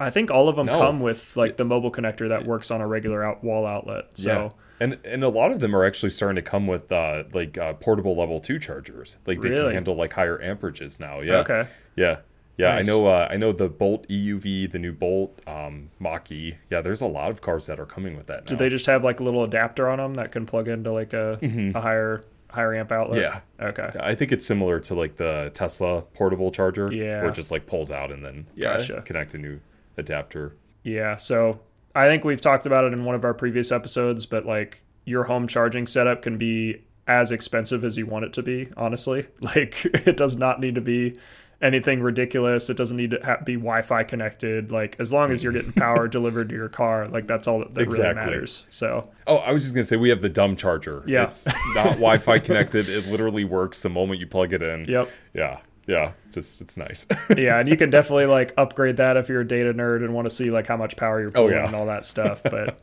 I 0.00 0.10
think 0.10 0.30
all 0.30 0.48
of 0.48 0.56
them 0.56 0.66
no. 0.66 0.78
come 0.78 1.00
with 1.00 1.36
like 1.36 1.56
the 1.56 1.64
mobile 1.64 1.92
connector 1.92 2.28
that 2.28 2.46
works 2.46 2.70
on 2.70 2.80
a 2.80 2.86
regular 2.86 3.24
out 3.24 3.42
wall 3.42 3.66
outlet. 3.66 4.06
So. 4.14 4.30
Yeah. 4.30 4.48
And 4.80 4.98
and 5.04 5.24
a 5.24 5.28
lot 5.28 5.50
of 5.50 5.58
them 5.58 5.74
are 5.74 5.84
actually 5.84 6.10
starting 6.10 6.36
to 6.36 6.50
come 6.50 6.68
with 6.68 6.92
uh, 6.92 7.24
like 7.32 7.58
uh, 7.58 7.72
portable 7.74 8.16
level 8.16 8.38
two 8.38 8.60
chargers. 8.60 9.18
Like 9.26 9.40
they 9.40 9.48
really? 9.48 9.64
can 9.64 9.72
handle 9.74 9.96
like 9.96 10.12
higher 10.12 10.38
amperages 10.38 11.00
now. 11.00 11.20
Yeah. 11.20 11.38
Okay. 11.38 11.64
Yeah. 11.96 12.18
Yeah, 12.58 12.74
nice. 12.74 12.88
I 12.88 12.92
know. 12.92 13.06
Uh, 13.06 13.28
I 13.30 13.36
know 13.36 13.52
the 13.52 13.68
Bolt 13.68 14.08
EUV, 14.08 14.70
the 14.70 14.80
new 14.80 14.92
Bolt 14.92 15.40
um, 15.46 15.90
Mach-E. 16.00 16.56
Yeah, 16.70 16.80
there's 16.80 17.00
a 17.00 17.06
lot 17.06 17.30
of 17.30 17.40
cars 17.40 17.66
that 17.66 17.78
are 17.78 17.86
coming 17.86 18.16
with 18.16 18.26
that. 18.26 18.40
Now. 18.40 18.46
Do 18.46 18.56
they 18.56 18.68
just 18.68 18.86
have 18.86 19.04
like 19.04 19.20
a 19.20 19.22
little 19.22 19.44
adapter 19.44 19.88
on 19.88 19.98
them 19.98 20.14
that 20.14 20.32
can 20.32 20.44
plug 20.44 20.66
into 20.66 20.92
like 20.92 21.12
a, 21.12 21.38
mm-hmm. 21.40 21.76
a 21.76 21.80
higher 21.80 22.20
higher 22.50 22.74
amp 22.74 22.92
outlet? 22.92 23.20
Yeah. 23.20 23.66
Okay. 23.66 23.88
I 24.00 24.14
think 24.14 24.32
it's 24.32 24.46
similar 24.46 24.80
to 24.80 24.94
like 24.94 25.16
the 25.16 25.50
Tesla 25.54 26.02
portable 26.02 26.50
charger. 26.50 26.92
Yeah. 26.92 27.20
Where 27.20 27.28
it 27.30 27.34
just 27.34 27.50
like 27.50 27.66
pulls 27.66 27.90
out 27.90 28.10
and 28.10 28.24
then 28.24 28.46
yeah, 28.54 28.78
gotcha. 28.78 29.02
connect 29.02 29.34
a 29.34 29.38
new 29.38 29.60
adapter. 29.96 30.56
Yeah. 30.82 31.16
So 31.16 31.60
I 31.94 32.06
think 32.06 32.24
we've 32.24 32.40
talked 32.40 32.66
about 32.66 32.84
it 32.84 32.92
in 32.92 33.04
one 33.04 33.14
of 33.14 33.24
our 33.24 33.34
previous 33.34 33.72
episodes, 33.72 34.26
but 34.26 34.46
like 34.46 34.82
your 35.04 35.24
home 35.24 35.46
charging 35.46 35.86
setup 35.86 36.22
can 36.22 36.38
be 36.38 36.82
as 37.06 37.30
expensive 37.30 37.84
as 37.84 37.96
you 37.96 38.06
want 38.06 38.26
it 38.26 38.32
to 38.34 38.42
be, 38.42 38.68
honestly. 38.76 39.26
Like 39.40 39.84
it 39.84 40.16
does 40.16 40.36
not 40.36 40.60
need 40.60 40.74
to 40.74 40.80
be 40.80 41.16
anything 41.60 42.00
ridiculous. 42.00 42.70
It 42.70 42.76
doesn't 42.76 42.96
need 42.96 43.10
to 43.12 43.20
ha- 43.24 43.38
be 43.44 43.54
Wi-Fi 43.54 44.04
connected. 44.04 44.70
Like 44.70 44.96
as 44.98 45.12
long 45.12 45.32
as 45.32 45.42
you're 45.42 45.52
getting 45.52 45.72
power 45.72 46.08
delivered 46.08 46.48
to 46.50 46.54
your 46.54 46.68
car, 46.68 47.06
like 47.06 47.26
that's 47.26 47.48
all 47.48 47.60
that, 47.60 47.74
that 47.74 47.82
exactly. 47.82 48.24
really 48.24 48.36
matters. 48.36 48.66
So. 48.70 49.10
Oh, 49.26 49.36
I 49.38 49.52
was 49.52 49.62
just 49.62 49.74
gonna 49.74 49.84
say 49.84 49.96
we 49.96 50.10
have 50.10 50.22
the 50.22 50.28
dumb 50.28 50.56
charger. 50.56 51.02
Yeah. 51.06 51.24
It's 51.24 51.46
not 51.74 51.94
Wi-Fi 51.94 52.38
connected. 52.38 52.88
It 52.88 53.06
literally 53.06 53.44
works 53.44 53.82
the 53.82 53.90
moment 53.90 54.20
you 54.20 54.26
plug 54.26 54.52
it 54.52 54.62
in. 54.62 54.84
Yep. 54.86 55.10
Yeah. 55.34 55.58
Yeah, 55.86 56.12
just 56.32 56.60
it's 56.60 56.76
nice. 56.76 57.06
yeah, 57.36 57.58
and 57.58 57.66
you 57.66 57.74
can 57.74 57.88
definitely 57.88 58.26
like 58.36 58.52
upgrade 58.58 58.98
that 58.98 59.16
if 59.16 59.30
you're 59.30 59.40
a 59.40 59.48
data 59.48 59.72
nerd 59.72 60.04
and 60.04 60.12
want 60.12 60.28
to 60.28 60.30
see 60.30 60.50
like 60.50 60.66
how 60.66 60.76
much 60.76 60.98
power 60.98 61.18
you're 61.18 61.30
oh, 61.30 61.32
pulling 61.32 61.54
oh, 61.54 61.56
yeah. 61.56 61.66
and 61.66 61.74
all 61.74 61.86
that 61.86 62.04
stuff. 62.04 62.42
But 62.42 62.82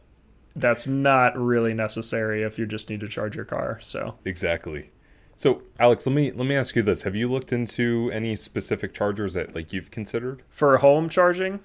that's 0.55 0.87
not 0.87 1.37
really 1.37 1.75
necessary 1.75 2.41
if 2.41 2.57
you 2.57 2.65
just 2.65 2.89
need 2.89 3.01
to 3.01 3.07
charge 3.07 3.35
your 3.35 3.45
car. 3.45 3.79
So 3.83 4.17
exactly. 4.25 4.89
So, 5.35 5.61
Alex, 5.79 6.07
let 6.07 6.13
me 6.13 6.31
let 6.31 6.47
me 6.47 6.55
ask 6.55 6.75
you 6.75 6.81
this: 6.81 7.03
Have 7.03 7.15
you 7.15 7.29
looked 7.29 7.51
into 7.51 8.09
any 8.13 8.35
specific 8.35 8.93
chargers 8.93 9.33
that 9.33 9.53
like 9.53 9.73
you've 9.73 9.91
considered 9.91 10.43
for 10.49 10.77
home 10.77 11.09
charging? 11.09 11.59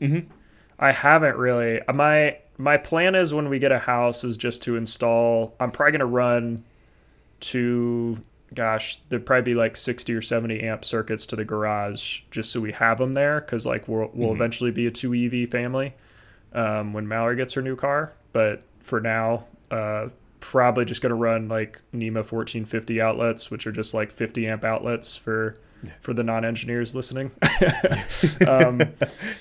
Mm-hmm. 0.00 0.30
I 0.78 0.92
haven't 0.92 1.36
really. 1.36 1.80
My 1.92 2.38
my 2.58 2.76
plan 2.76 3.14
is 3.14 3.32
when 3.32 3.48
we 3.48 3.58
get 3.58 3.72
a 3.72 3.78
house 3.78 4.24
is 4.24 4.36
just 4.36 4.62
to 4.62 4.76
install. 4.76 5.54
I'm 5.58 5.70
probably 5.70 5.92
gonna 5.92 6.06
run 6.06 6.64
to 7.40 8.18
gosh, 8.54 8.98
there'd 9.08 9.26
probably 9.26 9.42
be 9.42 9.54
like 9.54 9.76
60 9.76 10.12
or 10.14 10.22
70 10.22 10.60
amp 10.60 10.84
circuits 10.84 11.26
to 11.26 11.36
the 11.36 11.44
garage 11.44 12.20
just 12.30 12.52
so 12.52 12.60
we 12.60 12.72
have 12.72 12.98
them 12.98 13.12
there 13.12 13.40
because 13.40 13.66
like 13.66 13.88
we'll, 13.88 14.10
we'll 14.14 14.28
mm-hmm. 14.28 14.36
eventually 14.36 14.70
be 14.70 14.86
a 14.86 14.90
two 14.90 15.14
EV 15.14 15.48
family 15.50 15.94
um, 16.52 16.92
when 16.92 17.08
Mallory 17.08 17.36
gets 17.36 17.54
her 17.54 17.62
new 17.62 17.76
car. 17.76 18.14
But 18.32 18.62
for 18.80 19.00
now, 19.00 19.46
uh, 19.70 20.08
probably 20.40 20.84
just 20.84 21.02
going 21.02 21.10
to 21.10 21.16
run 21.16 21.48
like 21.48 21.80
NEMA 21.92 22.20
1450 22.20 23.00
outlets, 23.00 23.50
which 23.50 23.66
are 23.66 23.72
just 23.72 23.94
like 23.94 24.12
50 24.12 24.46
amp 24.46 24.64
outlets 24.64 25.16
for 25.16 25.54
for 26.00 26.14
the 26.14 26.24
non-engineers 26.24 26.94
listening. 26.94 27.30
um, 28.48 28.82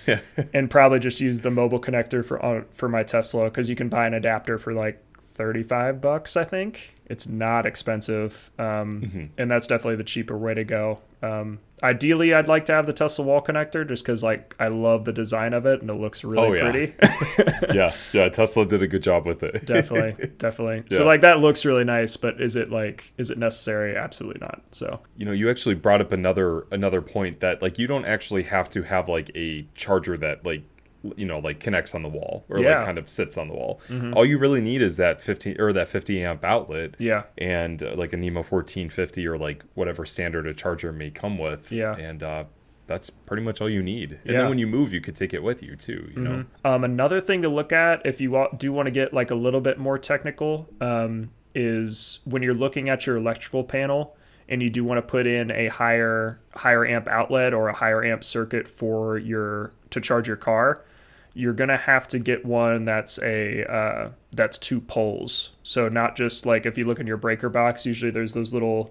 yeah. 0.05 0.19
And 0.53 0.69
probably 0.69 0.99
just 0.99 1.19
use 1.21 1.41
the 1.41 1.51
mobile 1.51 1.79
connector 1.79 2.25
for 2.25 2.65
for 2.73 2.89
my 2.89 3.03
Tesla 3.03 3.45
because 3.45 3.69
you 3.69 3.75
can 3.75 3.89
buy 3.89 4.07
an 4.07 4.13
adapter 4.13 4.57
for 4.57 4.73
like 4.73 5.01
35 5.35 6.01
bucks, 6.01 6.35
I 6.37 6.45
think. 6.45 6.95
It's 7.07 7.27
not 7.27 7.65
expensive. 7.65 8.49
Um, 8.57 9.01
mm-hmm. 9.01 9.25
And 9.37 9.51
that's 9.51 9.67
definitely 9.67 9.97
the 9.97 10.03
cheaper 10.03 10.37
way 10.37 10.53
to 10.55 10.63
go. 10.63 11.01
Um, 11.21 11.59
ideally, 11.83 12.33
I'd 12.33 12.47
like 12.47 12.65
to 12.65 12.73
have 12.73 12.85
the 12.85 12.93
Tesla 12.93 13.25
wall 13.25 13.41
connector 13.41 13.87
just 13.87 14.03
because 14.03 14.23
like 14.23 14.55
I 14.59 14.69
love 14.69 15.05
the 15.05 15.11
design 15.11 15.53
of 15.53 15.65
it 15.65 15.81
and 15.81 15.89
it 15.89 15.97
looks 15.97 16.23
really 16.23 16.47
oh, 16.47 16.53
yeah. 16.53 16.71
pretty. 16.71 16.93
yeah, 17.77 17.93
yeah. 18.13 18.29
Tesla 18.29 18.65
did 18.65 18.81
a 18.81 18.87
good 18.87 19.03
job 19.03 19.25
with 19.25 19.43
it. 19.43 19.65
definitely, 19.65 20.27
definitely. 20.37 20.83
Yeah. 20.89 20.97
So 20.97 21.05
like 21.05 21.21
that 21.21 21.39
looks 21.39 21.65
really 21.65 21.83
nice, 21.83 22.17
but 22.17 22.41
is 22.41 22.55
it 22.55 22.71
like 22.71 23.13
is 23.17 23.29
it 23.29 23.37
necessary? 23.37 23.95
Absolutely 23.95 24.41
not. 24.41 24.61
So 24.71 25.01
you 25.17 25.25
know, 25.25 25.31
you 25.31 25.49
actually 25.49 25.75
brought 25.75 26.01
up 26.01 26.11
another 26.11 26.65
another 26.71 27.01
point 27.01 27.41
that 27.41 27.61
like 27.61 27.77
you 27.77 27.87
don't 27.87 28.05
actually 28.05 28.43
have 28.43 28.69
to 28.69 28.83
have 28.83 29.09
like 29.09 29.31
a 29.35 29.67
charger 29.75 30.17
that 30.17 30.45
like 30.45 30.63
you 31.15 31.25
know 31.25 31.39
like 31.39 31.59
connects 31.59 31.95
on 31.95 32.01
the 32.01 32.09
wall 32.09 32.45
or 32.49 32.59
yeah. 32.59 32.77
like 32.77 32.85
kind 32.85 32.97
of 32.97 33.09
sits 33.09 33.37
on 33.37 33.47
the 33.47 33.53
wall 33.53 33.79
mm-hmm. 33.87 34.13
all 34.13 34.25
you 34.25 34.37
really 34.37 34.61
need 34.61 34.81
is 34.81 34.97
that 34.97 35.21
15 35.21 35.59
or 35.59 35.73
that 35.73 35.87
50 35.87 36.23
amp 36.23 36.43
outlet 36.43 36.95
yeah 36.99 37.23
and 37.37 37.83
uh, 37.83 37.93
like 37.95 38.13
a 38.13 38.17
NEMA 38.17 38.37
1450 38.39 39.27
or 39.27 39.37
like 39.37 39.63
whatever 39.73 40.05
standard 40.05 40.47
a 40.47 40.53
charger 40.53 40.91
may 40.91 41.09
come 41.09 41.37
with 41.37 41.71
yeah 41.71 41.95
and 41.95 42.23
uh, 42.23 42.43
that's 42.87 43.09
pretty 43.09 43.43
much 43.43 43.61
all 43.61 43.69
you 43.69 43.81
need 43.81 44.19
and 44.23 44.33
yeah. 44.33 44.37
then 44.39 44.49
when 44.49 44.57
you 44.57 44.67
move 44.67 44.93
you 44.93 45.01
could 45.01 45.15
take 45.15 45.33
it 45.33 45.41
with 45.41 45.63
you 45.63 45.75
too 45.75 46.09
you 46.15 46.21
mm-hmm. 46.21 46.23
know 46.23 46.45
um, 46.63 46.83
another 46.83 47.19
thing 47.19 47.41
to 47.41 47.49
look 47.49 47.71
at 47.71 48.05
if 48.05 48.21
you 48.21 48.47
do 48.57 48.71
want 48.71 48.87
to 48.87 48.91
get 48.91 49.13
like 49.13 49.31
a 49.31 49.35
little 49.35 49.61
bit 49.61 49.77
more 49.77 49.97
technical 49.97 50.67
um, 50.81 51.29
is 51.53 52.19
when 52.25 52.43
you're 52.43 52.53
looking 52.53 52.89
at 52.89 53.05
your 53.07 53.17
electrical 53.17 53.63
panel 53.63 54.15
and 54.47 54.61
you 54.61 54.69
do 54.69 54.83
want 54.83 54.97
to 54.97 55.01
put 55.01 55.25
in 55.25 55.51
a 55.51 55.67
higher 55.67 56.39
higher 56.55 56.85
amp 56.85 57.07
outlet 57.07 57.53
or 57.53 57.69
a 57.69 57.73
higher 57.73 58.03
amp 58.03 58.23
circuit 58.23 58.67
for 58.67 59.17
your 59.17 59.71
to 59.89 59.99
charge 59.99 60.27
your 60.27 60.37
car 60.37 60.83
you're 61.35 61.53
gonna 61.53 61.77
have 61.77 62.07
to 62.07 62.17
get 62.17 62.45
one 62.45 62.85
that's 62.85 63.19
a 63.19 63.69
uh, 63.71 64.09
that's 64.31 64.57
two 64.57 64.79
poles. 64.79 65.51
So 65.63 65.89
not 65.89 66.15
just 66.15 66.45
like 66.45 66.65
if 66.65 66.77
you 66.77 66.85
look 66.85 66.99
in 66.99 67.05
your 67.05 67.17
breaker 67.17 67.49
box, 67.49 67.85
usually 67.85 68.09
there's 68.09 68.33
those 68.33 68.53
little 68.53 68.89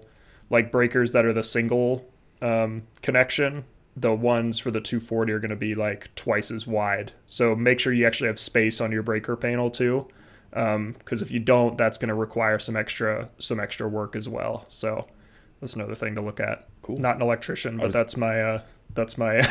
like 0.49 0.71
breakers 0.71 1.11
that 1.11 1.25
are 1.25 1.33
the 1.33 1.43
single 1.43 2.07
um, 2.41 2.83
connection. 3.01 3.65
The 3.97 4.13
ones 4.13 4.59
for 4.59 4.71
the 4.71 4.81
240 4.81 5.31
are 5.31 5.39
going 5.39 5.49
to 5.49 5.55
be 5.55 5.73
like 5.73 6.13
twice 6.15 6.51
as 6.51 6.67
wide. 6.67 7.13
So 7.25 7.55
make 7.55 7.79
sure 7.79 7.93
you 7.93 8.05
actually 8.05 8.27
have 8.27 8.39
space 8.39 8.81
on 8.81 8.91
your 8.91 9.03
breaker 9.03 9.35
panel 9.37 9.71
too, 9.71 10.07
because 10.51 10.75
um, 10.75 10.95
if 11.09 11.31
you 11.31 11.39
don't, 11.39 11.77
that's 11.77 11.97
going 11.97 12.09
to 12.09 12.15
require 12.15 12.59
some 12.59 12.75
extra 12.75 13.29
some 13.39 13.59
extra 13.59 13.87
work 13.87 14.15
as 14.15 14.29
well. 14.29 14.65
So 14.69 15.01
that's 15.61 15.73
another 15.73 15.95
thing 15.95 16.13
to 16.15 16.21
look 16.21 16.39
at. 16.39 16.67
Cool. 16.83 16.97
Not 16.97 17.15
an 17.15 17.23
electrician, 17.23 17.77
but 17.77 17.87
was... 17.87 17.93
that's 17.93 18.17
my 18.17 18.41
uh, 18.41 18.61
that's 18.95 19.17
my 19.17 19.41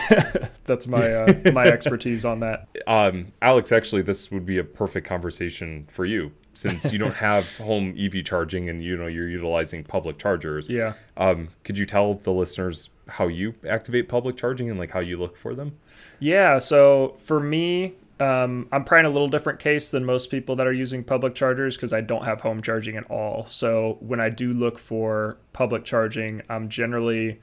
that's 0.64 0.86
my 0.86 1.12
uh, 1.12 1.34
my 1.52 1.64
expertise 1.64 2.24
on 2.24 2.40
that. 2.40 2.68
Um, 2.86 3.32
Alex, 3.40 3.70
actually, 3.70 4.02
this 4.02 4.30
would 4.30 4.46
be 4.46 4.58
a 4.58 4.64
perfect 4.64 5.06
conversation 5.06 5.86
for 5.90 6.04
you 6.04 6.32
since 6.54 6.92
you 6.92 6.98
don't 6.98 7.14
have 7.28 7.46
home 7.58 7.94
EV 7.98 8.24
charging 8.24 8.68
and 8.68 8.82
you 8.82 8.96
know 8.96 9.06
you're 9.06 9.28
utilizing 9.28 9.84
public 9.84 10.18
chargers. 10.18 10.68
Yeah. 10.68 10.94
Um, 11.16 11.48
could 11.62 11.78
you 11.78 11.86
tell 11.86 12.14
the 12.14 12.32
listeners 12.32 12.90
how 13.06 13.28
you 13.28 13.54
activate 13.68 14.08
public 14.08 14.36
charging 14.36 14.70
and 14.70 14.78
like 14.78 14.90
how 14.90 15.00
you 15.00 15.18
look 15.18 15.36
for 15.36 15.54
them? 15.54 15.78
Yeah. 16.18 16.58
So 16.58 17.16
for 17.18 17.38
me, 17.38 17.94
um, 18.20 18.68
I'm 18.72 18.84
probably 18.84 19.00
in 19.00 19.06
a 19.06 19.10
little 19.10 19.28
different 19.28 19.58
case 19.58 19.90
than 19.90 20.04
most 20.04 20.30
people 20.30 20.56
that 20.56 20.66
are 20.66 20.72
using 20.72 21.04
public 21.04 21.34
chargers 21.34 21.76
because 21.76 21.92
I 21.92 22.00
don't 22.00 22.24
have 22.24 22.40
home 22.40 22.62
charging 22.62 22.96
at 22.96 23.10
all. 23.10 23.44
So 23.44 23.98
when 24.00 24.20
I 24.20 24.30
do 24.30 24.52
look 24.52 24.78
for 24.78 25.38
public 25.52 25.84
charging, 25.84 26.42
I'm 26.48 26.68
generally 26.68 27.40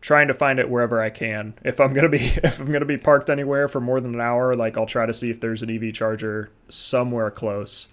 trying 0.00 0.28
to 0.28 0.34
find 0.34 0.58
it 0.58 0.68
wherever 0.68 1.00
I 1.00 1.10
can. 1.10 1.54
If 1.64 1.80
I'm 1.80 1.92
gonna 1.92 2.08
be 2.08 2.18
if 2.42 2.60
I'm 2.60 2.72
gonna 2.72 2.84
be 2.84 2.98
parked 2.98 3.30
anywhere 3.30 3.68
for 3.68 3.80
more 3.80 4.00
than 4.00 4.14
an 4.14 4.20
hour, 4.20 4.54
like 4.54 4.76
I'll 4.76 4.86
try 4.86 5.06
to 5.06 5.14
see 5.14 5.30
if 5.30 5.40
there's 5.40 5.62
an 5.62 5.70
EV 5.70 5.92
charger 5.92 6.50
somewhere 6.68 7.30
close. 7.30 7.88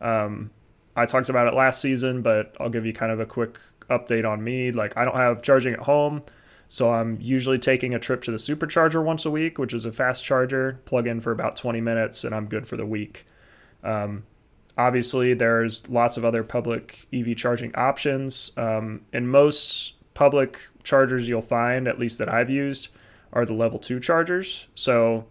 Um, 0.00 0.50
I 0.96 1.06
talked 1.06 1.28
about 1.28 1.46
it 1.46 1.54
last 1.54 1.80
season, 1.80 2.22
but 2.22 2.54
I'll 2.60 2.68
give 2.68 2.84
you 2.84 2.92
kind 2.92 3.12
of 3.12 3.20
a 3.20 3.26
quick 3.26 3.58
update 3.88 4.28
on 4.28 4.42
me. 4.42 4.72
Like 4.72 4.96
I 4.96 5.04
don't 5.04 5.16
have 5.16 5.42
charging 5.42 5.74
at 5.74 5.80
home. 5.80 6.22
So 6.68 6.90
I'm 6.90 7.18
usually 7.20 7.58
taking 7.58 7.94
a 7.94 7.98
trip 7.98 8.22
to 8.22 8.30
the 8.30 8.38
supercharger 8.38 9.04
once 9.04 9.26
a 9.26 9.30
week, 9.30 9.58
which 9.58 9.74
is 9.74 9.84
a 9.84 9.92
fast 9.92 10.24
charger, 10.24 10.80
plug 10.86 11.06
in 11.06 11.20
for 11.20 11.30
about 11.30 11.54
20 11.54 11.82
minutes, 11.82 12.24
and 12.24 12.34
I'm 12.34 12.46
good 12.46 12.66
for 12.66 12.78
the 12.78 12.86
week. 12.86 13.26
Um, 13.84 14.24
obviously, 14.78 15.34
there's 15.34 15.86
lots 15.90 16.16
of 16.16 16.24
other 16.24 16.42
public 16.42 17.06
EV 17.12 17.36
charging 17.36 17.74
options. 17.74 18.52
Um, 18.56 19.02
and 19.12 19.30
most 19.30 19.96
public 20.14 20.68
chargers 20.82 21.28
you'll 21.28 21.42
find, 21.42 21.88
at 21.88 21.98
least 21.98 22.18
that 22.18 22.28
I've 22.28 22.50
used, 22.50 22.88
are 23.32 23.44
the 23.44 23.54
level 23.54 23.78
two 23.78 24.00
chargers. 24.00 24.68
So 24.74 25.26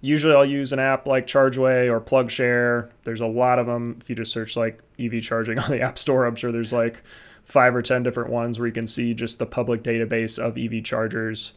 usually 0.00 0.34
I'll 0.34 0.44
use 0.44 0.72
an 0.72 0.78
app 0.78 1.06
like 1.06 1.26
ChargeWay 1.26 1.90
or 1.90 2.00
PlugShare. 2.00 2.90
There's 3.04 3.20
a 3.20 3.26
lot 3.26 3.58
of 3.58 3.66
them. 3.66 3.98
If 4.00 4.08
you 4.08 4.16
just 4.16 4.32
search 4.32 4.56
like 4.56 4.80
EV 4.98 5.22
charging 5.22 5.58
on 5.58 5.70
the 5.70 5.80
App 5.80 5.98
Store, 5.98 6.26
I'm 6.26 6.36
sure 6.36 6.52
there's 6.52 6.72
like 6.72 7.02
five 7.44 7.74
or 7.74 7.82
10 7.82 8.02
different 8.02 8.30
ones 8.30 8.58
where 8.58 8.66
you 8.66 8.72
can 8.72 8.86
see 8.86 9.14
just 9.14 9.38
the 9.38 9.46
public 9.46 9.82
database 9.82 10.38
of 10.38 10.58
EV 10.58 10.84
chargers. 10.84 11.54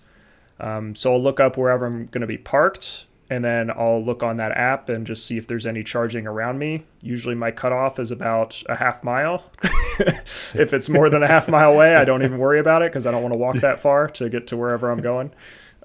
Um, 0.60 0.96
so 0.96 1.14
I'll 1.14 1.22
look 1.22 1.40
up 1.40 1.58
wherever 1.58 1.86
I'm 1.86 2.06
going 2.08 2.22
to 2.22 2.28
be 2.28 2.38
parked 2.38 3.06
and 3.32 3.46
then 3.46 3.72
I'll 3.72 4.04
look 4.04 4.24
on 4.24 4.38
that 4.38 4.52
app 4.52 4.90
and 4.90 5.08
just 5.08 5.26
see 5.26 5.38
if 5.38 5.48
there's 5.48 5.66
any 5.66 5.86
charging 5.86 6.28
around 6.28 6.60
me. 6.60 6.84
Usually 7.00 7.34
my 7.34 7.50
cutoff 7.50 7.98
is 7.98 8.12
about 8.12 8.62
a 8.68 8.76
half 8.76 9.06
mile. 9.06 9.50
if 9.64 10.74
it's 10.74 10.90
more 10.90 11.10
than 11.10 11.24
a 11.24 11.28
half 11.28 11.48
mile 11.48 11.72
away, 11.72 11.96
I 11.96 12.04
don't 12.04 12.24
even 12.24 12.40
worry 12.40 12.60
about 12.60 12.82
it 12.82 12.92
because 12.92 13.08
I 13.08 13.12
don't 13.12 13.22
want 13.22 13.34
to 13.34 13.38
walk 13.38 13.56
that 13.62 13.80
far 13.80 14.10
to 14.10 14.28
get 14.28 14.48
to 14.48 14.58
wherever 14.58 14.92
I'm 14.92 15.00
going. 15.00 15.32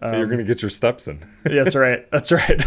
Um, 0.02 0.14
You're 0.14 0.26
going 0.26 0.38
to 0.38 0.44
get 0.44 0.60
your 0.60 0.70
steps 0.70 1.06
in. 1.06 1.20
yeah, 1.48 1.62
that's 1.62 1.76
right. 1.76 2.10
That's 2.10 2.32
right. 2.32 2.60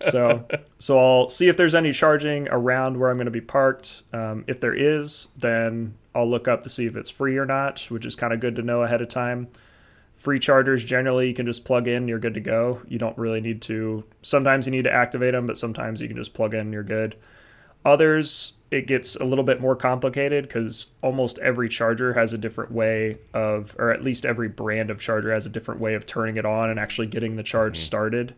so, 0.00 0.46
so 0.78 0.98
I'll 1.00 1.26
see 1.26 1.48
if 1.48 1.56
there's 1.56 1.74
any 1.74 1.90
charging 1.90 2.46
around 2.50 3.00
where 3.00 3.08
I'm 3.08 3.16
going 3.16 3.24
to 3.24 3.32
be 3.32 3.40
parked. 3.40 4.04
Um, 4.12 4.44
if 4.46 4.60
there 4.60 4.74
is, 4.74 5.26
then 5.36 5.94
I'll 6.14 6.30
look 6.30 6.46
up 6.46 6.62
to 6.62 6.70
see 6.70 6.86
if 6.86 6.94
it's 6.94 7.10
free 7.10 7.36
or 7.36 7.44
not, 7.44 7.80
which 7.90 8.06
is 8.06 8.14
kind 8.14 8.32
of 8.32 8.38
good 8.38 8.54
to 8.56 8.62
know 8.62 8.84
ahead 8.84 9.02
of 9.02 9.08
time. 9.08 9.48
Free 10.22 10.38
chargers 10.38 10.84
generally 10.84 11.26
you 11.26 11.34
can 11.34 11.46
just 11.46 11.64
plug 11.64 11.88
in, 11.88 12.06
you're 12.06 12.20
good 12.20 12.34
to 12.34 12.40
go. 12.40 12.80
You 12.86 12.96
don't 12.96 13.18
really 13.18 13.40
need 13.40 13.60
to. 13.62 14.04
Sometimes 14.22 14.66
you 14.66 14.70
need 14.70 14.84
to 14.84 14.92
activate 14.92 15.32
them, 15.32 15.48
but 15.48 15.58
sometimes 15.58 16.00
you 16.00 16.06
can 16.06 16.16
just 16.16 16.32
plug 16.32 16.54
in, 16.54 16.72
you're 16.72 16.84
good. 16.84 17.16
Others, 17.84 18.52
it 18.70 18.86
gets 18.86 19.16
a 19.16 19.24
little 19.24 19.42
bit 19.42 19.60
more 19.60 19.74
complicated 19.74 20.44
because 20.44 20.92
almost 21.02 21.40
every 21.40 21.68
charger 21.68 22.12
has 22.12 22.32
a 22.32 22.38
different 22.38 22.70
way 22.70 23.18
of, 23.34 23.74
or 23.80 23.90
at 23.90 24.04
least 24.04 24.24
every 24.24 24.48
brand 24.48 24.92
of 24.92 25.00
charger 25.00 25.32
has 25.32 25.44
a 25.44 25.50
different 25.50 25.80
way 25.80 25.94
of 25.94 26.06
turning 26.06 26.36
it 26.36 26.46
on 26.46 26.70
and 26.70 26.78
actually 26.78 27.08
getting 27.08 27.34
the 27.34 27.42
charge 27.42 27.74
mm-hmm. 27.74 27.82
started 27.82 28.34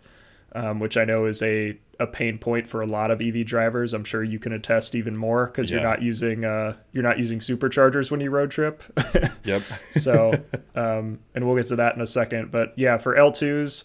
um, 0.54 0.78
which 0.78 0.96
I 0.96 1.04
know 1.04 1.26
is 1.26 1.42
a, 1.42 1.76
a 1.98 2.06
pain 2.06 2.38
point 2.38 2.66
for 2.66 2.80
a 2.80 2.86
lot 2.86 3.10
of 3.10 3.20
EV 3.20 3.44
drivers. 3.44 3.92
I'm 3.92 4.04
sure 4.04 4.22
you 4.22 4.38
can 4.38 4.52
attest 4.52 4.94
even 4.94 5.16
more 5.16 5.46
because 5.46 5.70
yeah. 5.70 5.76
you're 5.76 5.88
not 5.88 6.02
using 6.02 6.44
uh, 6.44 6.76
you're 6.92 7.02
not 7.02 7.18
using 7.18 7.40
superchargers 7.40 8.10
when 8.10 8.20
you 8.20 8.30
road 8.30 8.50
trip. 8.50 8.82
yep. 9.44 9.62
so, 9.90 10.32
um, 10.74 11.18
and 11.34 11.46
we'll 11.46 11.56
get 11.56 11.66
to 11.68 11.76
that 11.76 11.96
in 11.96 12.02
a 12.02 12.06
second. 12.06 12.50
But 12.50 12.72
yeah, 12.76 12.98
for 12.98 13.16
L2s, 13.16 13.84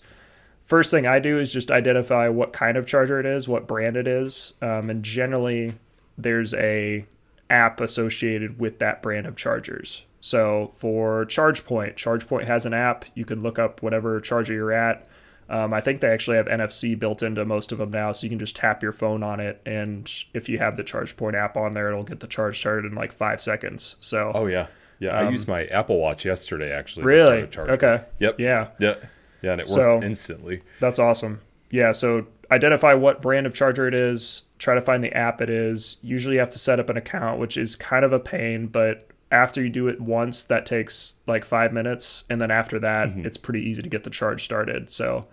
first 0.63 0.91
thing 0.91 1.07
I 1.07 1.19
do 1.19 1.39
is 1.39 1.51
just 1.51 1.71
identify 1.71 2.27
what 2.27 2.53
kind 2.53 2.77
of 2.77 2.85
charger 2.85 3.19
it 3.19 3.25
is, 3.25 3.47
what 3.47 3.67
brand 3.67 3.97
it 3.97 4.07
is, 4.07 4.53
um, 4.61 4.89
and 4.89 5.03
generally 5.03 5.75
there's 6.17 6.53
a 6.53 7.03
app 7.49 7.81
associated 7.81 8.59
with 8.59 8.77
that 8.79 9.01
brand 9.01 9.25
of 9.25 9.35
chargers. 9.35 10.05
So 10.21 10.71
for 10.75 11.25
ChargePoint, 11.25 11.95
ChargePoint 11.95 12.45
has 12.45 12.65
an 12.65 12.73
app. 12.73 13.05
You 13.15 13.25
can 13.25 13.41
look 13.41 13.57
up 13.57 13.81
whatever 13.81 14.19
charger 14.19 14.53
you're 14.53 14.73
at 14.73 15.07
um, 15.49 15.73
I 15.73 15.81
think 15.81 15.99
they 15.99 16.09
actually 16.09 16.37
have 16.37 16.45
NFC 16.45 16.97
built 16.97 17.23
into 17.23 17.43
most 17.43 17.71
of 17.71 17.79
them 17.79 17.91
now, 17.91 18.11
so 18.11 18.25
you 18.25 18.29
can 18.29 18.39
just 18.39 18.55
tap 18.55 18.83
your 18.83 18.91
phone 18.91 19.23
on 19.23 19.39
it, 19.39 19.61
and 19.65 20.11
if 20.33 20.47
you 20.47 20.59
have 20.59 20.77
the 20.77 20.83
ChargePoint 20.83 21.35
app 21.35 21.57
on 21.57 21.71
there, 21.71 21.89
it'll 21.89 22.03
get 22.03 22.19
the 22.19 22.27
charge 22.27 22.59
started 22.59 22.91
in 22.91 22.95
like 22.95 23.11
five 23.11 23.41
seconds. 23.41 23.95
So. 23.99 24.31
Oh 24.35 24.45
yeah, 24.45 24.67
yeah. 24.99 25.19
Um, 25.19 25.27
I 25.27 25.31
used 25.31 25.47
my 25.47 25.65
Apple 25.65 25.99
Watch 25.99 26.23
yesterday 26.25 26.71
actually. 26.71 27.05
Really? 27.05 27.49
Okay. 27.57 28.03
Yep. 28.19 28.39
Yeah. 28.39 28.69
Yeah. 28.79 28.95
Yeah, 29.41 29.53
and 29.53 29.61
it 29.61 29.67
worked 29.67 29.91
so, 29.91 30.03
instantly. 30.03 30.61
That's 30.79 30.99
awesome. 30.99 31.41
Yeah. 31.71 31.93
So 31.93 32.27
identify 32.51 32.93
what 32.93 33.21
brand 33.21 33.47
of 33.47 33.53
charger 33.53 33.87
it 33.87 33.93
is. 33.93 34.43
Try 34.57 34.75
to 34.75 34.81
find 34.81 35.03
the 35.03 35.13
app 35.13 35.41
it 35.41 35.49
is. 35.49 35.97
Usually, 36.01 36.35
you 36.35 36.39
have 36.39 36.49
to 36.51 36.59
set 36.59 36.79
up 36.79 36.89
an 36.89 36.97
account, 36.97 37.39
which 37.39 37.57
is 37.57 37.75
kind 37.75 38.03
of 38.03 38.11
a 38.11 38.19
pain, 38.19 38.67
but 38.67 39.09
after 39.31 39.61
you 39.61 39.69
do 39.69 39.87
it 39.87 40.01
once, 40.01 40.43
that 40.45 40.65
takes 40.65 41.15
like 41.27 41.45
five 41.45 41.71
minutes, 41.71 42.25
and 42.29 42.41
then 42.41 42.51
after 42.51 42.79
that, 42.79 43.09
mm-hmm. 43.09 43.25
it's 43.25 43.37
pretty 43.37 43.61
easy 43.61 43.81
to 43.81 43.89
get 43.89 44.03
the 44.03 44.09
charge 44.09 44.43
started. 44.43 44.89
So 44.89 45.23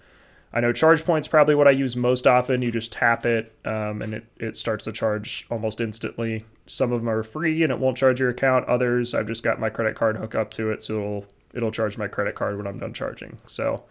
I 0.53 0.61
know 0.61 0.73
ChargePoint's 0.73 1.29
probably 1.29 1.55
what 1.55 1.69
I 1.69 1.73
use 1.73 1.97
most 1.97 2.27
often. 2.27 2.63
You 2.63 2.71
just 2.71 2.93
tap 2.93 3.27
it 3.27 3.53
um, 3.65 4.01
and 4.01 4.15
it, 4.15 4.25
it 4.39 4.57
starts 4.57 4.85
to 4.85 4.93
charge 4.93 5.47
almost 5.51 5.81
instantly. 5.81 6.45
Some 6.67 6.93
of 6.93 7.01
them 7.01 7.11
are 7.11 7.23
free 7.23 7.63
and 7.63 7.71
it 7.71 7.79
won't 7.79 7.97
charge 7.97 8.21
your 8.21 8.31
account. 8.31 8.67
Others, 8.67 9.15
I've 9.15 9.27
just 9.27 9.43
got 9.43 9.61
my 9.61 9.69
credit 9.69 9.97
card 9.97 10.17
hooked 10.17 10.35
up 10.35 10.51
to 10.53 10.71
it, 10.71 10.83
so 10.83 10.95
it'll 10.99 11.27
it'll 11.55 11.71
charge 11.71 11.99
my 11.99 12.09
credit 12.09 12.35
card 12.35 12.57
when 12.57 12.67
I'm 12.67 12.79
done 12.79 12.93
charging. 12.93 13.39
So 13.47 13.85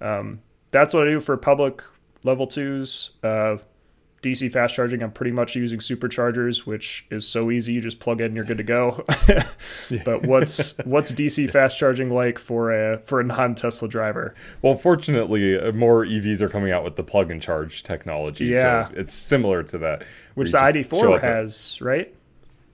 um, 0.00 0.40
that's 0.70 0.92
what 0.92 1.06
I 1.06 1.10
do 1.10 1.20
for 1.20 1.36
public 1.36 1.82
level 2.22 2.46
twos. 2.46 3.12
Uh, 3.22 3.58
DC 4.22 4.50
fast 4.50 4.74
charging, 4.74 5.02
I'm 5.02 5.12
pretty 5.12 5.30
much 5.30 5.54
using 5.54 5.78
superchargers, 5.78 6.66
which 6.66 7.06
is 7.10 7.28
so 7.28 7.50
easy. 7.50 7.74
You 7.74 7.80
just 7.80 8.00
plug 8.00 8.20
in, 8.20 8.26
and 8.26 8.34
you're 8.34 8.44
good 8.44 8.58
to 8.58 8.64
go. 8.64 9.04
but 10.04 10.26
what's 10.26 10.76
what's 10.84 11.12
DC 11.12 11.48
fast 11.50 11.78
charging 11.78 12.10
like 12.10 12.38
for 12.38 12.72
a 12.72 12.98
for 12.98 13.20
a 13.20 13.24
non 13.24 13.54
Tesla 13.54 13.88
driver? 13.88 14.34
Well, 14.62 14.74
fortunately, 14.74 15.58
uh, 15.58 15.72
more 15.72 16.04
EVs 16.04 16.40
are 16.40 16.48
coming 16.48 16.72
out 16.72 16.82
with 16.82 16.96
the 16.96 17.04
plug 17.04 17.30
and 17.30 17.40
charge 17.40 17.82
technology. 17.82 18.46
Yeah, 18.46 18.88
so 18.88 18.94
it's 18.96 19.14
similar 19.14 19.62
to 19.64 19.78
that. 19.78 20.04
Which 20.34 20.52
the 20.52 20.58
ID4 20.58 21.20
has, 21.20 21.78
right? 21.80 22.12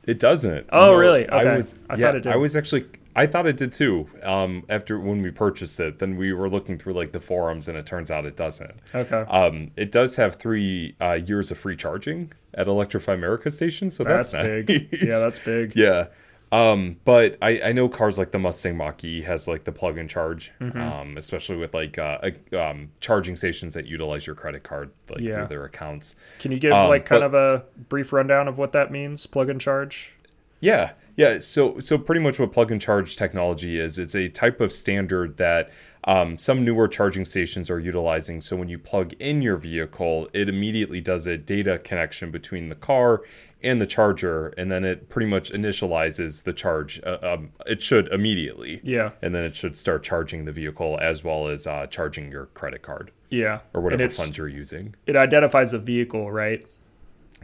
It 0.07 0.19
doesn't. 0.19 0.67
Oh, 0.73 0.93
no, 0.93 0.97
really? 0.97 1.29
Okay. 1.29 1.49
I 1.49 1.57
was. 1.57 1.75
I 1.89 1.95
yeah, 1.95 2.07
thought 2.07 2.17
it 2.17 2.21
did. 2.23 2.33
I 2.33 2.37
was 2.37 2.57
actually 2.57 2.87
I 3.15 3.27
thought 3.27 3.47
it 3.47 3.57
did 3.57 3.73
too. 3.73 4.09
Um, 4.23 4.65
after 4.69 4.99
when 4.99 5.23
we 5.23 5.31
purchased 5.31 5.79
it, 5.81 5.99
then 5.99 6.17
we 6.17 6.33
were 6.33 6.49
looking 6.49 6.79
through 6.79 6.95
like 6.95 7.13
the 7.13 7.21
forums, 7.21 7.69
and 7.69 7.77
it 7.77 7.87
turns 7.87 8.11
out 8.11 8.25
it 8.25 8.37
doesn't. 8.37 8.75
Okay. 8.95 9.19
Um, 9.29 9.69
it 9.77 9.93
does 9.93 10.17
have 10.17 10.37
three 10.37 10.97
uh, 11.01 11.13
years 11.13 11.51
of 11.51 11.59
free 11.59 11.77
charging 11.77 12.33
at 12.55 12.69
Electrify 12.69 13.15
America 13.15 13.51
station, 13.51 13.91
so 13.91 14.05
that's, 14.05 14.33
that's 14.33 14.67
big. 14.67 14.89
yeah, 15.03 15.19
that's 15.19 15.39
big. 15.39 15.73
Yeah. 15.83 16.07
Um, 16.53 16.99
but 17.07 17.39
I, 17.41 17.63
I 17.63 17.73
know 17.73 17.89
cars 17.89 18.19
like 18.19 18.31
the 18.31 18.39
Mustang 18.39 18.77
Mach-E 18.77 19.23
has 19.23 19.49
like 19.49 19.65
the 19.65 19.73
plug 19.73 19.97
and 19.97 20.09
charge, 20.09 20.53
mm-hmm. 20.61 20.79
um, 20.79 21.17
especially 21.17 21.57
with 21.57 21.73
like 21.73 21.99
uh, 21.99 22.19
um, 22.53 22.91
charging 23.01 23.37
stations 23.37 23.73
that 23.73 23.87
utilize 23.87 24.27
your 24.27 24.37
credit 24.37 24.63
card 24.63 24.91
like 25.09 25.21
yeah. 25.21 25.33
through 25.33 25.47
their 25.47 25.65
accounts. 25.65 26.15
Can 26.41 26.53
you 26.53 26.59
give 26.59 26.73
um, 26.73 26.91
like 26.91 27.07
kind 27.07 27.23
but, 27.23 27.27
of 27.27 27.35
a 27.35 27.65
brief 27.89 28.13
rundown 28.13 28.49
of 28.49 28.59
what 28.59 28.73
that 28.73 28.93
means, 28.93 29.27
plug 29.27 29.49
and 29.49 29.59
charge? 29.59 30.13
Yeah, 30.61 30.93
yeah, 31.17 31.41
so 31.41 31.79
so 31.81 31.99
pretty 31.99 32.21
much 32.21 32.39
what 32.39 32.53
plug 32.53 32.71
and 32.71 32.81
charge 32.81 33.17
technology 33.17 33.79
is, 33.79 33.99
it's 33.99 34.15
a 34.15 34.29
type 34.29 34.61
of 34.61 34.73
standard 34.73 35.37
that 35.37 35.71
um, 36.05 36.39
some 36.39 36.65
newer 36.65 36.89
charging 36.89 37.25
stations 37.25 37.71
are 37.71 37.79
utilizing. 37.79 38.41
So 38.41 38.57
when 38.57 38.69
you 38.69 38.79
plug 38.79 39.13
in 39.15 39.43
your 39.43 39.57
vehicle, 39.57 40.29
it 40.33 40.49
immediately 40.49 41.01
does 41.01 41.27
a 41.27 41.37
data 41.37 41.79
connection 41.79 42.31
between 42.31 42.69
the 42.69 42.75
car 42.75 43.23
and 43.63 43.81
the 43.81 43.87
charger, 43.87 44.49
and 44.59 44.73
then 44.73 44.85
it 44.85 45.09
pretty 45.09 45.29
much 45.29 45.53
initializes 45.53 46.43
the 46.43 46.53
charge. 46.53 47.01
Uh, 47.07 47.19
um, 47.23 47.53
it 47.67 47.81
should 47.81 48.09
immediately, 48.09 48.81
yeah, 48.83 49.11
and 49.21 49.35
then 49.35 49.45
it 49.45 49.55
should 49.55 49.77
start 49.77 50.03
charging 50.03 50.45
the 50.45 50.53
vehicle 50.53 50.99
as 51.01 51.23
well 51.23 51.47
as 51.47 51.67
uh, 51.67 51.87
charging 51.87 52.31
your 52.31 52.47
credit 52.47 52.83
card, 52.83 53.13
yeah, 53.31 53.61
or 53.73 53.81
whatever 53.81 54.09
funds 54.11 54.37
you're 54.37 54.49
using. 54.49 54.95
It 55.07 55.15
identifies 55.15 55.73
a 55.73 55.79
vehicle, 55.79 56.33
right? 56.33 56.65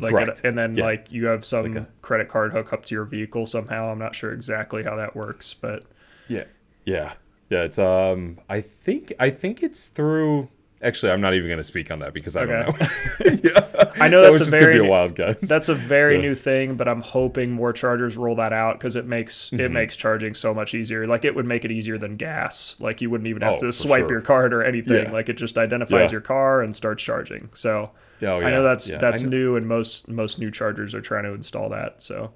Like, 0.00 0.12
Correct. 0.12 0.43
and 0.45 0.57
then 0.57 0.76
yeah. 0.76 0.85
like 0.85 1.11
you 1.11 1.26
have 1.26 1.45
some 1.45 1.75
like 1.75 1.83
a, 1.83 1.88
credit 2.02 2.28
card 2.28 2.52
hook 2.52 2.73
up 2.73 2.85
to 2.87 2.95
your 2.95 3.05
vehicle 3.05 3.47
somehow. 3.47 3.90
I'm 3.90 3.99
not 3.99 4.14
sure 4.14 4.33
exactly 4.33 4.83
how 4.83 4.97
that 4.97 5.17
works, 5.17 5.55
but 5.55 5.85
yeah, 6.28 6.45
yeah, 6.85 7.14
yeah. 7.50 7.62
It's 7.62 7.78
um, 7.78 8.38
I 8.49 8.61
think 8.61 9.12
I 9.19 9.31
think 9.31 9.62
it's 9.62 9.88
through. 9.88 10.49
Actually, 10.81 11.11
I'm 11.11 11.21
not 11.21 11.35
even 11.35 11.49
going 11.49 11.59
to 11.59 11.64
speak 11.64 11.90
on 11.90 11.99
that 11.99 12.14
because 12.14 12.37
I 12.37 12.43
okay. 12.43 12.71
don't 12.71 12.81
know. 12.81 13.50
yeah. 13.52 13.93
I 14.00 14.09
know 14.09 14.23
that's 14.23 14.38
that 14.38 14.47
a 14.47 14.50
very 14.50 14.78
a 14.78 14.85
wild 14.85 15.17
guess. 15.17 15.40
That's 15.40 15.69
a 15.69 15.75
very 15.75 16.17
yeah. 16.17 16.23
new 16.23 16.35
thing, 16.37 16.76
but 16.76 16.87
I'm 16.87 17.00
hoping 17.00 17.50
more 17.50 17.73
chargers 17.73 18.17
roll 18.17 18.37
that 18.37 18.52
out 18.52 18.78
because 18.78 18.95
it 18.95 19.05
makes 19.05 19.50
mm-hmm. 19.50 19.61
it 19.61 19.73
makes 19.73 19.97
charging 19.97 20.35
so 20.35 20.55
much 20.55 20.75
easier. 20.75 21.07
Like 21.07 21.25
it 21.25 21.35
would 21.35 21.47
make 21.47 21.64
it 21.64 21.73
easier 21.73 21.99
than 21.99 22.17
gas. 22.17 22.76
Like 22.78 23.00
you 23.00 23.11
wouldn't 23.11 23.26
even 23.26 23.43
have 23.43 23.55
oh, 23.55 23.67
to 23.67 23.73
swipe 23.73 24.02
sure. 24.02 24.12
your 24.12 24.21
card 24.21 24.55
or 24.55 24.62
anything. 24.62 25.07
Yeah. 25.07 25.12
Like 25.12 25.28
it 25.28 25.35
just 25.35 25.59
identifies 25.59 26.12
your 26.12 26.21
car 26.21 26.62
and 26.62 26.75
starts 26.75 27.02
charging. 27.02 27.50
So 27.55 27.90
Oh, 28.22 28.40
I 28.40 28.50
know 28.50 28.62
that's 28.62 28.90
yeah. 28.90 28.98
that's 28.98 29.22
I 29.22 29.25
kn- 29.25 29.30
new, 29.30 29.56
and 29.56 29.66
most 29.66 30.08
most 30.08 30.38
new 30.38 30.50
chargers 30.50 30.94
are 30.94 31.00
trying 31.00 31.25
to 31.25 31.32
install 31.34 31.68
that. 31.70 32.02
So 32.02 32.32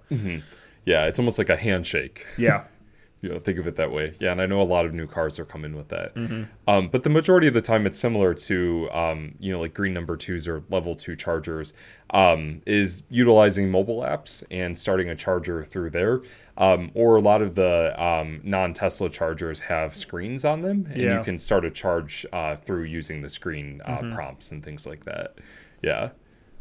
Yeah, 0.85 1.07
it's 1.07 1.19
almost 1.19 1.39
like 1.39 1.49
a 1.49 1.57
handshake. 1.57 2.27
yeah, 2.37 2.65
you 3.21 3.29
know, 3.29 3.39
think 3.39 3.59
of 3.59 3.67
it 3.69 3.77
that 3.77 3.93
way. 3.93 4.15
Yeah, 4.19 4.33
and 4.33 4.41
I 4.43 4.47
know 4.47 4.61
a 4.61 4.65
lot 4.65 4.85
of 4.85 4.93
new 4.93 5.07
cars 5.07 5.39
are 5.39 5.45
coming 5.45 5.77
with 5.77 5.89
that. 5.89 6.15
Mm-hmm. 6.17 6.43
Um, 6.67 6.89
but 6.89 7.05
the 7.05 7.11
majority 7.11 7.47
of 7.47 7.55
the 7.55 7.61
time, 7.61 7.87
it's 7.87 7.99
similar 7.99 8.35
to 8.35 8.89
um, 8.93 9.35
you 9.39 9.53
know 9.53 9.61
like 9.61 9.75
green 9.75 9.95
number 9.95 10.17
twos 10.17 10.49
or 10.49 10.63
level 10.71 10.95
two 10.97 11.15
chargers. 11.17 11.73
Um, 12.15 12.61
is 12.67 13.05
utilizing 13.09 13.71
mobile 13.71 14.01
apps 14.01 14.43
and 14.51 14.77
starting 14.77 15.09
a 15.09 15.15
charger 15.17 15.65
through 15.65 15.91
there. 15.91 16.21
Um, 16.59 16.91
or 16.93 17.17
a 17.17 17.23
lot 17.23 17.41
of 17.41 17.55
the 17.55 17.95
um, 18.03 18.43
non-Tesla 18.45 19.09
chargers 19.09 19.61
have 19.61 19.97
screens 19.97 20.45
on 20.45 20.61
them, 20.61 20.87
and 20.91 20.99
Yeah. 20.99 21.17
you 21.19 21.25
can 21.25 21.39
start 21.39 21.65
a 21.65 21.71
charge 21.71 22.27
uh, 22.35 22.57
through 22.57 22.83
using 22.83 23.23
the 23.23 23.31
screen 23.31 23.81
uh, 23.87 23.93
Mm-hmm. 23.99 24.15
prompts 24.15 24.51
and 24.53 24.63
things 24.63 24.87
like 24.87 25.07
that. 25.07 25.37
Yeah. 25.83 26.11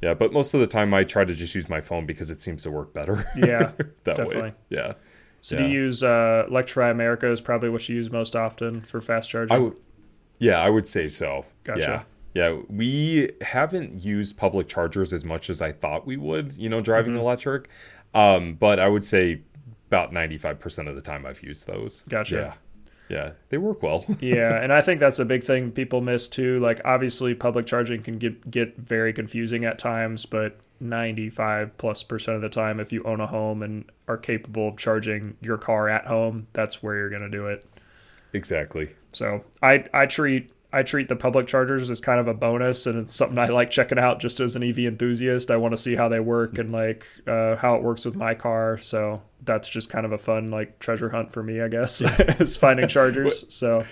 Yeah, 0.01 0.15
but 0.15 0.33
most 0.33 0.53
of 0.55 0.59
the 0.59 0.67
time 0.67 0.93
I 0.95 1.03
try 1.03 1.25
to 1.25 1.33
just 1.35 1.53
use 1.53 1.69
my 1.69 1.79
phone 1.79 2.05
because 2.07 2.31
it 2.31 2.41
seems 2.41 2.63
to 2.63 2.71
work 2.71 2.91
better. 2.93 3.23
Yeah, 3.35 3.71
that 4.03 4.15
definitely. 4.17 4.41
way. 4.41 4.53
Yeah. 4.69 4.93
So 5.41 5.57
do 5.57 5.65
you 5.65 5.69
use 5.83 6.03
uh, 6.03 6.45
Electrify 6.49 6.89
America 6.89 7.31
is 7.31 7.39
probably 7.41 7.69
what 7.69 7.87
you 7.87 7.95
use 7.95 8.11
most 8.11 8.35
often 8.35 8.81
for 8.81 8.99
fast 9.01 9.29
charging? 9.29 9.55
I 9.55 9.59
would, 9.59 9.79
yeah, 10.39 10.59
I 10.59 10.69
would 10.69 10.87
say 10.87 11.07
so. 11.07 11.45
Gotcha. 11.63 12.05
Yeah, 12.33 12.49
yeah. 12.51 12.59
We 12.69 13.31
haven't 13.41 14.03
used 14.03 14.37
public 14.37 14.67
chargers 14.67 15.13
as 15.13 15.23
much 15.25 15.49
as 15.51 15.61
I 15.61 15.71
thought 15.71 16.05
we 16.07 16.17
would. 16.17 16.53
You 16.53 16.69
know, 16.69 16.81
driving 16.81 17.13
Mm-hmm. 17.13 17.21
electric. 17.21 17.69
Um, 18.13 18.55
but 18.55 18.79
I 18.79 18.87
would 18.87 19.05
say 19.05 19.41
about 19.87 20.11
ninety-five 20.13 20.59
percent 20.59 20.87
of 20.87 20.95
the 20.95 21.01
time 21.01 21.25
I've 21.27 21.43
used 21.43 21.67
those. 21.67 22.01
Gotcha. 22.09 22.35
Yeah, 22.35 22.53
yeah, 23.11 23.31
they 23.49 23.57
work 23.57 23.83
well. 23.83 24.05
yeah, 24.21 24.61
and 24.61 24.71
I 24.71 24.79
think 24.79 25.01
that's 25.01 25.19
a 25.19 25.25
big 25.25 25.43
thing 25.43 25.71
people 25.71 25.99
miss 25.99 26.29
too. 26.29 26.59
Like 26.61 26.79
obviously 26.85 27.35
public 27.35 27.65
charging 27.65 28.01
can 28.01 28.17
get 28.17 28.49
get 28.49 28.77
very 28.77 29.11
confusing 29.11 29.65
at 29.65 29.77
times, 29.77 30.25
but 30.25 30.57
95 30.79 31.77
plus 31.77 32.03
percent 32.03 32.37
of 32.37 32.41
the 32.41 32.49
time 32.49 32.79
if 32.79 32.93
you 32.93 33.03
own 33.03 33.19
a 33.19 33.27
home 33.27 33.61
and 33.63 33.83
are 34.07 34.17
capable 34.17 34.69
of 34.69 34.77
charging 34.77 35.35
your 35.41 35.57
car 35.57 35.89
at 35.89 36.05
home, 36.07 36.47
that's 36.53 36.81
where 36.81 36.95
you're 36.95 37.09
going 37.09 37.21
to 37.21 37.29
do 37.29 37.47
it. 37.47 37.65
exactly. 38.31 38.95
So, 39.09 39.43
I 39.61 39.85
I 39.93 40.05
treat 40.05 40.49
I 40.73 40.83
treat 40.83 41.09
the 41.09 41.15
public 41.17 41.47
chargers 41.47 41.89
as 41.89 41.99
kind 41.99 42.19
of 42.19 42.27
a 42.27 42.33
bonus 42.33 42.85
and 42.85 42.97
it's 42.97 43.13
something 43.13 43.37
I 43.37 43.47
like 43.47 43.69
checking 43.71 43.99
out 43.99 44.19
just 44.19 44.39
as 44.39 44.55
an 44.55 44.63
EV 44.63 44.79
enthusiast. 44.79 45.51
I 45.51 45.57
want 45.57 45.73
to 45.73 45.77
see 45.77 45.95
how 45.95 46.07
they 46.07 46.19
work 46.21 46.57
and 46.57 46.71
like 46.71 47.05
uh, 47.27 47.57
how 47.57 47.75
it 47.75 47.83
works 47.83 48.05
with 48.05 48.15
my 48.15 48.33
car. 48.35 48.77
So, 48.77 49.21
that's 49.43 49.67
just 49.67 49.89
kind 49.89 50.05
of 50.05 50.11
a 50.11 50.17
fun 50.17 50.47
like 50.51 50.79
treasure 50.79 51.09
hunt 51.09 51.33
for 51.33 51.41
me, 51.43 51.61
I 51.61 51.67
guess, 51.67 51.99
is 52.39 52.55
finding 52.57 52.87
chargers. 52.89 53.51
So, 53.53 53.83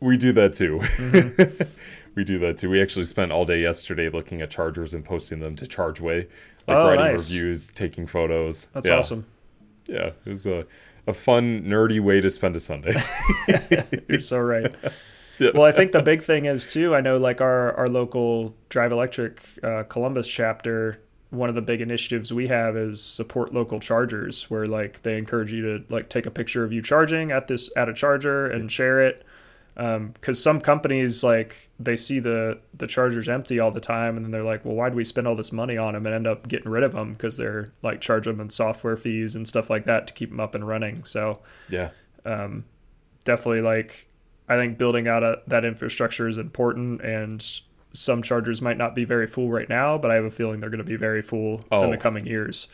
We 0.00 0.16
do 0.16 0.32
that 0.32 0.54
too. 0.54 0.78
Mm-hmm. 0.78 1.62
we 2.14 2.24
do 2.24 2.38
that 2.38 2.56
too. 2.56 2.70
We 2.70 2.80
actually 2.80 3.04
spent 3.04 3.30
all 3.32 3.44
day 3.44 3.60
yesterday 3.60 4.08
looking 4.08 4.40
at 4.40 4.48
chargers 4.50 4.94
and 4.94 5.04
posting 5.04 5.40
them 5.40 5.54
to 5.56 5.66
ChargeWay, 5.66 6.28
like 6.66 6.76
Oh, 6.76 6.88
writing 6.88 7.04
nice. 7.04 7.30
reviews, 7.30 7.70
taking 7.72 8.06
photos. 8.06 8.68
that's 8.72 8.88
Yeah. 8.88 8.96
awesome. 8.98 9.26
Yeah, 9.86 10.10
it 10.24 10.30
was 10.30 10.46
a, 10.46 10.66
a 11.06 11.12
fun, 11.12 11.62
nerdy 11.64 12.00
way 12.00 12.20
to 12.20 12.30
spend 12.30 12.56
a 12.56 12.60
Sunday. 12.60 12.94
You're 14.08 14.20
so 14.20 14.38
right. 14.38 14.74
Yeah. 15.38 15.50
Well, 15.54 15.64
I 15.64 15.72
think 15.72 15.92
the 15.92 16.02
big 16.02 16.22
thing 16.22 16.46
is 16.46 16.66
too. 16.66 16.94
I 16.94 17.00
know 17.00 17.18
like 17.18 17.40
our 17.40 17.74
our 17.74 17.88
local 17.88 18.54
Drive 18.68 18.92
Electric 18.92 19.42
uh, 19.62 19.82
Columbus 19.84 20.28
chapter. 20.28 21.00
One 21.30 21.48
of 21.48 21.54
the 21.54 21.62
big 21.62 21.80
initiatives 21.80 22.32
we 22.32 22.46
have 22.48 22.76
is 22.76 23.02
support 23.02 23.52
local 23.52 23.80
chargers, 23.80 24.48
where 24.48 24.64
like 24.64 25.02
they 25.02 25.18
encourage 25.18 25.52
you 25.52 25.62
to 25.62 25.84
like 25.92 26.08
take 26.08 26.24
a 26.24 26.30
picture 26.30 26.64
of 26.64 26.72
you 26.72 26.80
charging 26.80 27.30
at 27.32 27.48
this 27.48 27.70
at 27.76 27.88
a 27.88 27.94
charger 27.94 28.46
and 28.46 28.70
share 28.70 29.02
it. 29.02 29.24
Because 29.74 30.42
some 30.42 30.62
companies 30.62 31.22
like 31.22 31.68
they 31.78 31.98
see 31.98 32.18
the 32.18 32.60
the 32.72 32.86
chargers 32.86 33.28
empty 33.28 33.60
all 33.60 33.70
the 33.70 33.80
time, 33.80 34.16
and 34.16 34.24
then 34.24 34.30
they're 34.30 34.42
like, 34.44 34.64
well, 34.64 34.74
why 34.74 34.88
do 34.88 34.96
we 34.96 35.04
spend 35.04 35.28
all 35.28 35.36
this 35.36 35.52
money 35.52 35.76
on 35.76 35.92
them 35.92 36.06
and 36.06 36.14
end 36.14 36.26
up 36.26 36.48
getting 36.48 36.70
rid 36.70 36.82
of 36.82 36.92
them 36.92 37.12
because 37.12 37.36
they're 37.36 37.72
like 37.82 38.00
charge 38.00 38.24
them 38.24 38.40
in 38.40 38.48
software 38.48 38.96
fees 38.96 39.34
and 39.34 39.46
stuff 39.46 39.68
like 39.68 39.84
that 39.84 40.06
to 40.06 40.14
keep 40.14 40.30
them 40.30 40.40
up 40.40 40.54
and 40.54 40.66
running. 40.66 41.04
So 41.04 41.40
yeah, 41.68 41.90
definitely 43.24 43.60
like 43.60 44.08
I 44.48 44.56
think 44.56 44.78
building 44.78 45.08
out 45.08 45.22
a, 45.22 45.40
that 45.48 45.64
infrastructure 45.64 46.28
is 46.28 46.36
important 46.38 47.00
and 47.02 47.44
some 47.92 48.22
chargers 48.22 48.60
might 48.62 48.76
not 48.76 48.94
be 48.94 49.04
very 49.04 49.26
full 49.26 49.50
right 49.50 49.68
now, 49.68 49.96
but 49.98 50.10
I 50.10 50.14
have 50.16 50.24
a 50.24 50.30
feeling 50.30 50.60
they're 50.60 50.70
going 50.70 50.78
to 50.78 50.84
be 50.84 50.96
very 50.96 51.22
full 51.22 51.54
in 51.58 51.64
Oh. 51.72 51.90
the 51.90 51.96
coming 51.96 52.26
years. 52.26 52.68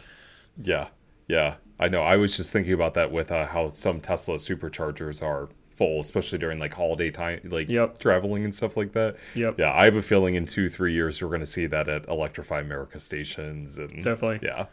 yeah, 0.62 0.88
yeah. 1.28 1.54
I 1.80 1.88
know. 1.88 2.02
I 2.02 2.16
was 2.16 2.36
just 2.36 2.52
thinking 2.52 2.74
about 2.74 2.94
that 2.94 3.10
with 3.10 3.32
uh, 3.32 3.46
how 3.46 3.72
some 3.72 4.00
Tesla 4.00 4.36
superchargers 4.36 5.22
are 5.22 5.48
full, 5.70 6.00
especially 6.00 6.38
during 6.38 6.58
like 6.60 6.74
holiday 6.74 7.10
time, 7.10 7.40
like 7.50 7.68
Yep. 7.68 7.98
traveling 7.98 8.44
and 8.44 8.54
stuff 8.54 8.76
like 8.76 8.92
that. 8.92 9.16
Yep. 9.34 9.58
Yeah, 9.58 9.72
I 9.72 9.84
have 9.86 9.96
a 9.96 10.02
feeling 10.02 10.34
in 10.36 10.44
two, 10.46 10.68
three 10.68 10.92
years 10.92 11.20
we're 11.22 11.28
going 11.28 11.40
to 11.40 11.46
see 11.46 11.66
that 11.66 11.88
at 11.88 12.06
Electrify 12.08 12.60
America 12.60 13.00
stations 13.00 13.78
and 13.78 13.88
Definitely. 14.02 14.40
yeah, 14.42 14.66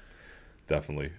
definitely. 0.68 1.12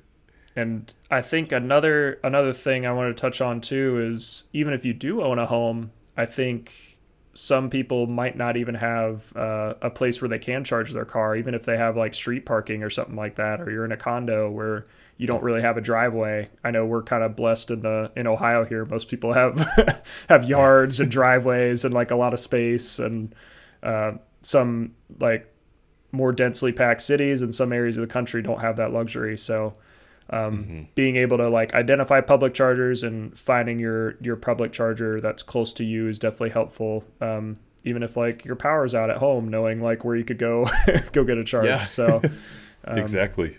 And 0.57 0.93
I 1.11 1.23
think 1.23 1.53
another 1.53 2.19
another 2.25 2.53
thing 2.53 2.85
I 2.85 2.93
want 2.93 3.17
to 3.17 3.21
touch 3.21 3.41
on 3.41 3.61
too 3.61 4.11
is 4.13 4.45
even 4.53 4.75
if 4.75 4.85
you 4.85 4.93
do 4.93 5.23
own 5.23 5.39
a 5.39 5.47
home, 5.47 5.93
I 6.17 6.27
think 6.27 6.99
some 7.33 7.71
people 7.71 8.07
might 8.07 8.37
not 8.37 8.57
even 8.57 8.75
have 8.75 9.35
uh, 9.37 9.75
a 9.81 9.91
place 9.91 10.21
where 10.21 10.29
they 10.29 10.39
can 10.39 10.65
charge 10.65 10.93
their 10.93 11.05
car, 11.05 11.37
even 11.37 11.55
if 11.55 11.65
they 11.65 11.77
have 11.77 11.97
like 11.97 12.15
street 12.15 12.45
parking 12.45 12.83
or 12.83 12.91
something 12.91 13.15
like 13.15 13.37
that, 13.37 13.61
or 13.61 13.71
you're 13.71 13.85
in 13.85 13.93
a 13.93 13.97
condo 13.97 14.51
where 14.51 14.85
you 15.17 15.27
don't 15.27 15.43
really 15.43 15.63
have 15.63 15.77
a 15.77 15.81
driveway. 15.81 16.49
I 16.65 16.71
know 16.73 16.85
we're 16.85 17.03
kind 17.03 17.23
of 17.23 17.37
blessed 17.37 17.71
in 17.71 17.83
the 17.83 18.11
in 18.17 18.27
Ohio 18.27 18.65
here. 18.65 18.85
Most 18.85 19.09
people 19.09 19.33
have 19.33 19.59
have 20.29 20.45
yards 20.47 20.99
and 20.99 21.11
driveways 21.11 21.85
and 21.85 21.95
like 21.95 22.11
a 22.11 22.17
lot 22.17 22.35
of 22.35 22.41
space, 22.41 22.99
and 22.99 23.35
uh, 23.83 24.13
some 24.43 24.95
like 25.21 25.47
more 26.13 26.33
densely 26.33 26.73
packed 26.73 27.03
cities 27.03 27.41
and 27.41 27.55
some 27.55 27.73
areas 27.73 27.97
of 27.97 28.01
the 28.01 28.13
country 28.13 28.43
don't 28.43 28.61
have 28.61 28.77
that 28.77 28.93
luxury. 28.93 29.39
So 29.39 29.75
um, 30.31 30.89
being 30.95 31.17
able 31.17 31.37
to 31.39 31.49
like 31.49 31.75
identify 31.75 32.21
public 32.21 32.55
chargers 32.55 33.03
and 33.03 33.37
finding 33.39 33.79
your 33.79 34.17
your 34.21 34.37
public 34.37 34.73
charger 34.73 35.21
that's 35.21 35.43
close 35.43 35.73
to 35.75 35.85
you 35.85 36.09
is 36.09 36.19
definitely 36.19 36.51
helpful. 36.51 37.05
Um, 37.21 37.59
even 37.85 38.03
if 38.03 38.17
like 38.17 38.45
your 38.45 38.57
power's 38.57 38.95
out 38.95 39.11
at 39.11 39.17
home, 39.17 39.49
knowing 39.49 39.81
like 39.81 40.05
where 40.05 40.15
you 40.17 40.25
could 40.25 40.39
go 40.39 40.69
go 41.13 41.25
get 41.25 41.39
a 41.39 41.45
charge. 41.45 41.67
Yeah. 41.67 41.85
So 41.85 42.23
Um, 42.83 42.97
exactly. 42.99 43.59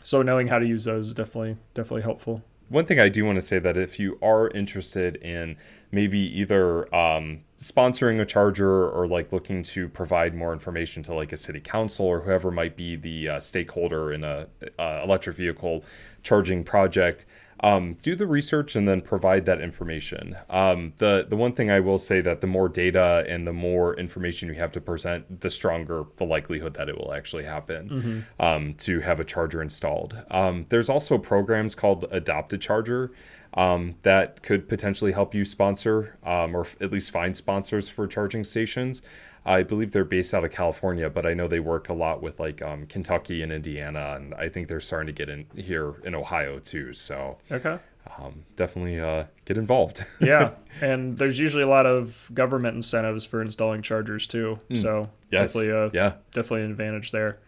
so 0.00 0.22
knowing 0.22 0.46
how 0.48 0.58
to 0.58 0.66
use 0.66 0.84
those 0.84 1.08
is 1.08 1.14
definitely 1.14 1.58
definitely 1.74 2.02
helpful. 2.02 2.42
One 2.70 2.86
thing 2.86 3.00
I 3.00 3.08
do 3.08 3.24
want 3.24 3.34
to 3.34 3.42
say 3.42 3.58
that 3.58 3.76
if 3.76 3.98
you 3.98 4.16
are 4.22 4.48
interested 4.48 5.16
in 5.16 5.56
maybe 5.90 6.20
either 6.20 6.94
um, 6.94 7.40
sponsoring 7.58 8.20
a 8.20 8.24
charger 8.24 8.88
or 8.88 9.08
like 9.08 9.32
looking 9.32 9.64
to 9.64 9.88
provide 9.88 10.36
more 10.36 10.52
information 10.52 11.02
to 11.02 11.14
like 11.14 11.32
a 11.32 11.36
city 11.36 11.58
council 11.58 12.06
or 12.06 12.20
whoever 12.20 12.52
might 12.52 12.76
be 12.76 12.94
the 12.94 13.28
uh, 13.28 13.40
stakeholder 13.40 14.12
in 14.12 14.22
a 14.22 14.46
uh, 14.78 15.00
electric 15.02 15.34
vehicle 15.34 15.82
charging 16.22 16.62
project, 16.62 17.26
um, 17.62 17.96
do 18.02 18.14
the 18.14 18.26
research 18.26 18.74
and 18.74 18.88
then 18.88 19.00
provide 19.02 19.44
that 19.46 19.60
information. 19.60 20.36
Um, 20.48 20.94
the 20.96 21.26
the 21.28 21.36
one 21.36 21.52
thing 21.52 21.70
I 21.70 21.80
will 21.80 21.98
say 21.98 22.20
that 22.22 22.40
the 22.40 22.46
more 22.46 22.68
data 22.68 23.24
and 23.28 23.46
the 23.46 23.52
more 23.52 23.94
information 23.96 24.48
you 24.48 24.54
have 24.54 24.72
to 24.72 24.80
present, 24.80 25.40
the 25.40 25.50
stronger 25.50 26.04
the 26.16 26.24
likelihood 26.24 26.74
that 26.74 26.88
it 26.88 26.96
will 26.96 27.12
actually 27.12 27.44
happen 27.44 28.26
um, 28.38 28.74
to 28.74 29.00
have 29.00 29.20
a 29.20 29.24
charger 29.24 29.60
installed. 29.62 30.16
Um, 30.30 30.66
there's 30.70 30.88
also 30.88 31.18
programs 31.18 31.74
called 31.74 32.06
Adopt 32.10 32.52
a 32.54 32.58
Charger 32.58 33.12
um, 33.54 33.96
that 34.02 34.42
could 34.42 34.68
potentially 34.68 35.12
help 35.12 35.34
you 35.34 35.44
sponsor 35.44 36.16
um, 36.24 36.54
or 36.54 36.60
f- 36.62 36.76
at 36.80 36.90
least 36.90 37.10
find 37.10 37.36
sponsors 37.36 37.88
for 37.88 38.06
charging 38.06 38.44
stations. 38.44 39.02
I 39.44 39.62
believe 39.62 39.92
they're 39.92 40.04
based 40.04 40.34
out 40.34 40.44
of 40.44 40.50
California, 40.52 41.08
but 41.08 41.24
I 41.26 41.34
know 41.34 41.48
they 41.48 41.60
work 41.60 41.88
a 41.88 41.94
lot 41.94 42.22
with 42.22 42.38
like 42.38 42.60
um, 42.62 42.86
Kentucky 42.86 43.42
and 43.42 43.50
Indiana, 43.50 44.14
and 44.16 44.34
I 44.34 44.48
think 44.48 44.68
they're 44.68 44.80
starting 44.80 45.06
to 45.06 45.12
get 45.12 45.28
in 45.28 45.46
here 45.56 45.94
in 46.04 46.14
Ohio 46.14 46.58
too. 46.58 46.92
So 46.92 47.38
Okay. 47.50 47.78
um, 48.18 48.44
definitely 48.56 49.00
uh, 49.00 49.24
get 49.46 49.56
involved. 49.56 50.04
Yeah, 50.20 50.50
and 50.82 51.16
there's 51.16 51.38
usually 51.38 51.62
a 51.62 51.68
lot 51.68 51.86
of 51.86 52.30
government 52.34 52.76
incentives 52.76 53.24
for 53.24 53.40
installing 53.40 53.80
chargers 53.82 54.26
too. 54.26 54.58
So 54.74 55.08
yes, 55.30 55.54
definitely 55.54 55.70
a 55.70 55.90
yeah, 55.94 56.12
definitely 56.32 56.66
an 56.66 56.70
advantage 56.72 57.10
there. 57.10 57.38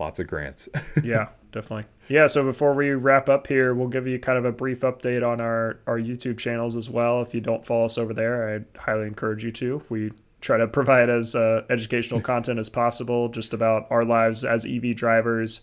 lots 0.00 0.18
of 0.18 0.26
grants. 0.26 0.68
yeah, 1.04 1.28
definitely. 1.52 1.84
Yeah, 2.08 2.26
so 2.26 2.44
before 2.44 2.74
we 2.74 2.90
wrap 2.90 3.28
up 3.28 3.46
here, 3.46 3.72
we'll 3.74 3.88
give 3.88 4.06
you 4.06 4.18
kind 4.18 4.36
of 4.36 4.44
a 4.44 4.52
brief 4.52 4.80
update 4.80 5.26
on 5.26 5.40
our, 5.40 5.78
our 5.86 5.98
YouTube 5.98 6.36
channels 6.38 6.76
as 6.76 6.90
well. 6.90 7.22
If 7.22 7.32
you 7.34 7.40
don't 7.40 7.64
follow 7.64 7.86
us 7.86 7.96
over 7.96 8.12
there, 8.12 8.54
I'd 8.56 8.66
highly 8.78 9.06
encourage 9.06 9.42
you 9.44 9.50
to. 9.52 9.82
We 9.88 10.12
try 10.44 10.58
to 10.58 10.68
provide 10.68 11.08
as 11.08 11.34
uh, 11.34 11.64
educational 11.70 12.20
content 12.32 12.58
as 12.58 12.68
possible, 12.68 13.28
just 13.28 13.54
about 13.54 13.86
our 13.90 14.04
lives 14.04 14.44
as 14.44 14.66
EV 14.66 14.94
drivers. 14.94 15.60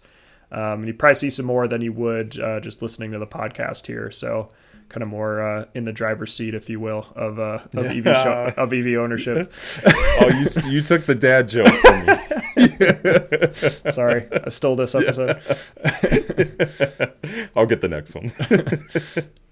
Um, 0.52 0.80
and 0.80 0.88
you 0.88 0.94
probably 0.94 1.16
see 1.16 1.30
some 1.30 1.46
more 1.46 1.68
than 1.68 1.82
you 1.82 1.94
would 1.94 2.38
uh, 2.40 2.60
just 2.60 2.82
listening 2.82 3.12
to 3.12 3.20
the 3.20 3.28
podcast 3.28 3.88
here. 3.88 4.12
So 4.12 4.50
kind 4.90 5.04
of 5.04 5.08
more 5.08 5.42
uh, 5.42 5.66
in 5.74 5.86
the 5.86 5.94
driver's 5.94 6.34
seat, 6.34 6.54
if 6.54 6.70
you 6.70 6.80
will, 6.80 7.06
of, 7.16 7.40
uh, 7.40 7.60
of 7.74 7.86
EV 7.86 8.04
show, 8.04 8.54
of 8.58 8.74
EV 8.74 8.98
ownership. 9.00 9.54
oh, 9.86 10.30
you 10.30 10.72
you 10.72 10.82
took 10.82 11.06
the 11.06 11.16
dad 11.16 11.48
joke 11.48 11.70
from 11.70 12.06
me. 12.06 12.16
Sorry, 13.92 14.28
I 14.46 14.50
stole 14.50 14.76
this 14.76 14.94
episode. 14.94 15.30
I'll 17.56 17.66
get 17.68 17.80
the 17.80 17.88
next 17.88 18.16
one. 18.16 18.34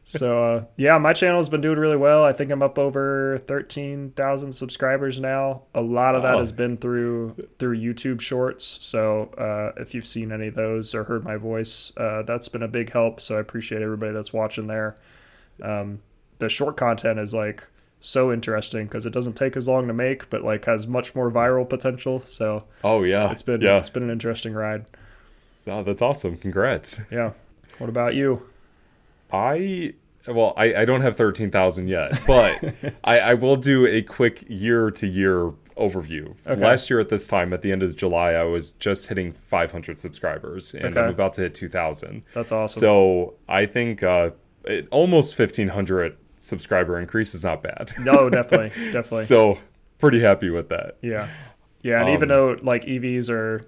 So 0.04 0.44
uh, 0.54 0.64
yeah, 0.76 0.98
my 0.98 1.14
channel's 1.14 1.50
been 1.50 1.62
doing 1.62 1.78
really 1.78 1.98
well. 1.98 2.24
I 2.24 2.34
think 2.34 2.52
I'm 2.52 2.64
up 2.64 2.80
over 2.80 3.38
thirteen 3.40 4.12
thousand 4.16 4.54
subscribers 4.54 5.20
now. 5.20 5.64
A 5.76 5.82
lot 5.82 6.16
of 6.16 6.24
that 6.24 6.36
Oh. 6.36 6.40
has 6.40 6.52
been 6.52 6.78
through 6.78 7.36
through 7.60 7.78
YouTube 7.78 8.20
Shorts. 8.22 8.78
So 8.82 9.24
uh, 9.38 9.80
if 9.80 9.94
you've 9.94 10.08
seen 10.08 10.32
any 10.32 10.48
of 10.48 10.56
those 10.56 10.96
or 10.96 11.04
heard 11.04 11.24
my 11.24 11.36
voice, 11.36 11.92
uh, 11.98 12.24
that's 12.24 12.48
been 12.50 12.64
a 12.64 12.68
big 12.68 12.92
help. 12.92 13.22
So 13.22 13.38
I 13.38 13.40
appreciate 13.40 13.82
everybody 13.82 14.12
that's 14.14 14.34
watching 14.34 14.68
there. 14.68 14.96
Um, 15.62 16.02
the 16.40 16.50
short 16.50 16.78
content 16.78 17.20
is 17.20 17.34
like 17.34 17.68
so 18.00 18.32
interesting 18.32 18.86
because 18.86 19.06
it 19.06 19.12
doesn't 19.12 19.34
take 19.34 19.58
as 19.58 19.68
long 19.68 19.86
to 19.88 19.94
make, 19.94 20.30
but 20.30 20.42
like 20.44 20.66
has 20.66 20.88
much 20.88 21.14
more 21.14 21.30
viral 21.30 21.68
potential. 21.70 22.22
So 22.22 22.64
Oh 22.84 23.04
yeah, 23.04 23.30
it's 23.30 23.44
been 23.44 23.62
yeah. 23.62 23.78
it's 23.78 23.90
been 23.90 24.04
an 24.04 24.10
interesting 24.10 24.54
ride. 24.54 24.86
Oh, 25.68 25.84
that's 25.84 26.02
awesome. 26.02 26.38
Congrats. 26.38 27.00
Yeah. 27.12 27.34
What 27.78 27.90
about 27.90 28.16
you? 28.16 28.42
I 29.32 29.94
well, 30.28 30.54
I, 30.58 30.74
I 30.82 30.86
don't 30.86 31.02
have 31.02 31.16
thirteen 31.16 31.50
thousand 31.52 31.88
yet, 31.88 32.12
but 32.28 32.74
I, 33.04 33.20
I 33.20 33.34
will 33.36 33.56
do 33.56 33.86
a 33.88 34.02
quick 34.02 34.44
year 34.48 34.92
to 34.92 35.08
year 35.08 35.52
overview. 35.78 36.36
Okay. 36.46 36.62
Last 36.62 36.90
year 36.90 37.00
at 37.00 37.10
this 37.10 37.28
time, 37.28 37.54
at 37.54 37.62
the 37.62 37.72
end 37.72 37.82
of 37.84 37.96
July, 37.96 38.34
I 38.34 38.44
was 38.44 38.72
just 38.72 39.08
hitting 39.08 39.32
five 39.32 39.72
hundred 39.72 39.98
subscribers, 39.98 40.74
and 40.74 40.86
Okay. 40.86 41.00
I'm 41.00 41.10
about 41.10 41.34
to 41.36 41.42
hit 41.42 41.54
two 41.54 41.70
thousand. 41.70 42.24
That's 42.34 42.52
awesome. 42.52 42.80
So 42.80 43.36
I 43.48 43.66
think 43.66 44.04
uh, 44.04 44.32
it, 44.66 44.88
almost 44.92 45.36
fifteen 45.36 45.70
hundred 45.70 46.18
subscriber 46.38 47.00
increase 47.00 47.34
is 47.34 47.44
not 47.44 47.64
bad. 47.64 47.92
no, 48.00 48.30
definitely, 48.30 48.70
definitely. 48.92 49.24
so 49.24 49.58
pretty 50.00 50.20
happy 50.22 50.50
with 50.50 50.70
that. 50.70 50.98
Yeah, 51.02 51.28
yeah, 51.82 52.02
and 52.02 52.10
even 52.10 52.30
Um, 52.32 52.38
though 52.38 52.58
like 52.62 52.84
EVs 52.86 53.30
are 53.30 53.62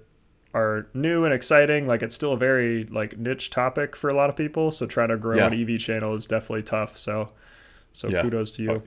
are 0.54 0.86
new 0.94 1.24
and 1.24 1.32
exciting, 1.32 1.86
like 1.86 2.02
it's 2.02 2.14
still 2.14 2.32
a 2.32 2.36
very 2.36 2.84
like 2.84 3.18
niche 3.18 3.50
topic 3.50 3.96
for 3.96 4.08
a 4.10 4.14
lot 4.14 4.28
of 4.30 4.36
people. 4.36 4.70
So 4.70 4.86
trying 4.86 5.08
to 5.08 5.16
grow 5.16 5.36
Yeah. 5.36 5.46
an 5.46 5.54
EV 5.54 5.78
channel 5.78 6.14
is 6.14 6.26
definitely 6.26 6.62
tough. 6.64 6.96
So 6.98 7.28
so 7.92 8.08
Yeah. 8.08 8.22
kudos 8.22 8.52
to 8.52 8.62
you. 8.62 8.70
Okay. 8.72 8.86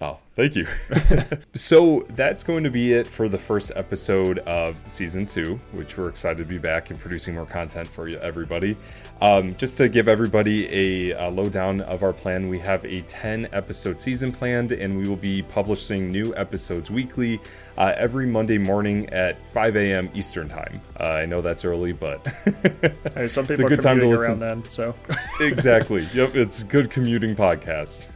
Oh, 0.00 0.18
thank 0.36 0.56
you. 0.56 0.66
so 1.54 2.04
that's 2.10 2.42
going 2.42 2.64
to 2.64 2.70
be 2.70 2.92
it 2.92 3.06
for 3.06 3.28
the 3.28 3.38
first 3.38 3.72
episode 3.76 4.40
of 4.40 4.76
season 4.86 5.24
two, 5.24 5.54
which 5.72 5.96
we're 5.96 6.08
excited 6.08 6.38
to 6.38 6.44
be 6.44 6.58
back 6.58 6.90
and 6.90 6.98
producing 6.98 7.34
more 7.34 7.46
content 7.46 7.86
for 7.88 8.08
you, 8.08 8.18
everybody. 8.18 8.76
Um, 9.22 9.54
just 9.56 9.78
to 9.78 9.88
give 9.88 10.08
everybody 10.08 10.66
a, 11.12 11.14
uh 11.16 11.30
lowdown 11.30 11.80
of 11.82 12.02
our 12.02 12.12
plan, 12.12 12.48
we 12.48 12.58
have 12.58 12.84
a 12.84 13.02
10 13.02 13.48
episode 13.52 14.00
season 14.02 14.32
planned, 14.32 14.72
and 14.72 14.98
we 14.98 15.08
will 15.08 15.16
be 15.16 15.42
publishing 15.42 16.10
new 16.10 16.34
episodes 16.36 16.90
weekly 16.90 17.40
uh, 17.76 17.92
every 17.96 18.26
Monday 18.26 18.58
morning 18.58 19.08
at 19.10 19.40
5 19.52 19.76
a.m. 19.76 20.10
Eastern 20.14 20.48
Time. 20.48 20.80
Uh, 20.98 21.04
I 21.04 21.26
know 21.26 21.40
that's 21.42 21.64
early, 21.64 21.92
but 21.92 22.24
Hey, 23.14 23.28
some 23.28 23.46
It's 23.48 23.58
a 23.60 23.64
good 23.64 23.80
time 23.80 24.00
to 24.00 24.08
listen. 24.08 24.38
then. 24.38 24.68
So 24.68 24.94
exactly. 25.40 26.06
Yep, 26.14 26.36
it's 26.36 26.62
a 26.62 26.64
good 26.64 26.90
commuting 26.90 27.34
podcast. 27.34 28.08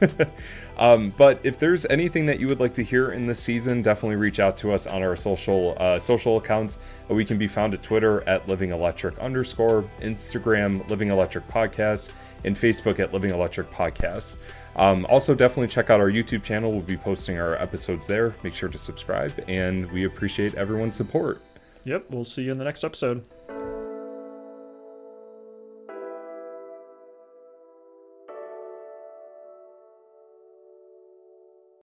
um, 0.79 1.13
but 1.17 1.41
if 1.43 1.59
there's 1.59 1.87
anything 1.87 2.27
that 2.27 2.39
you 2.39 2.47
would 2.49 2.61
like 2.61 2.75
to 2.75 2.83
hear 2.85 3.11
in 3.13 3.27
this 3.27 3.41
season, 3.41 3.83
definitely 3.83 4.17
reach 4.17 4.39
out 4.41 4.57
to 4.59 4.73
us 4.73 4.87
on 4.87 5.03
our 5.03 5.17
social 5.17 5.77
uh, 5.79 5.99
social 5.99 6.37
accounts. 6.37 6.79
Uh, 7.11 7.15
We 7.15 7.25
can 7.25 7.39
be 7.39 7.49
found 7.49 7.75
at 7.75 7.83
Twitter 7.83 8.23
at 8.29 8.47
Living 8.49 8.71
Electric 8.71 9.19
underscore, 9.19 9.85
Instagram 10.01 10.89
Living 10.89 11.09
Electric 11.11 11.49
Podcast, 11.49 12.11
and 12.45 12.55
Facebook 12.55 13.01
at 13.01 13.13
Living 13.13 13.31
Electric 13.31 13.71
Podcast. 13.73 14.37
Um, 14.79 15.05
also, 15.07 15.35
definitely 15.35 15.69
check 15.69 15.91
out 15.91 16.01
our 16.01 16.11
YouTube 16.11 16.45
channel. 16.45 16.71
We'll 16.71 16.83
be 16.83 16.97
posting 16.97 17.39
our 17.39 17.57
episodes 17.57 18.07
there. 18.07 18.35
Make 18.45 18.55
sure 18.55 18.69
to 18.69 18.79
subscribe, 18.79 19.33
and 19.49 19.91
we 19.91 20.05
appreciate 20.05 20.55
everyone's 20.55 20.95
support. 20.95 21.43
yep, 21.85 22.05
we'll 22.11 22.25
see 22.25 22.43
you 22.43 22.53
in 22.53 22.59
the 22.59 22.65
next 22.65 22.85
episode. 22.85 23.25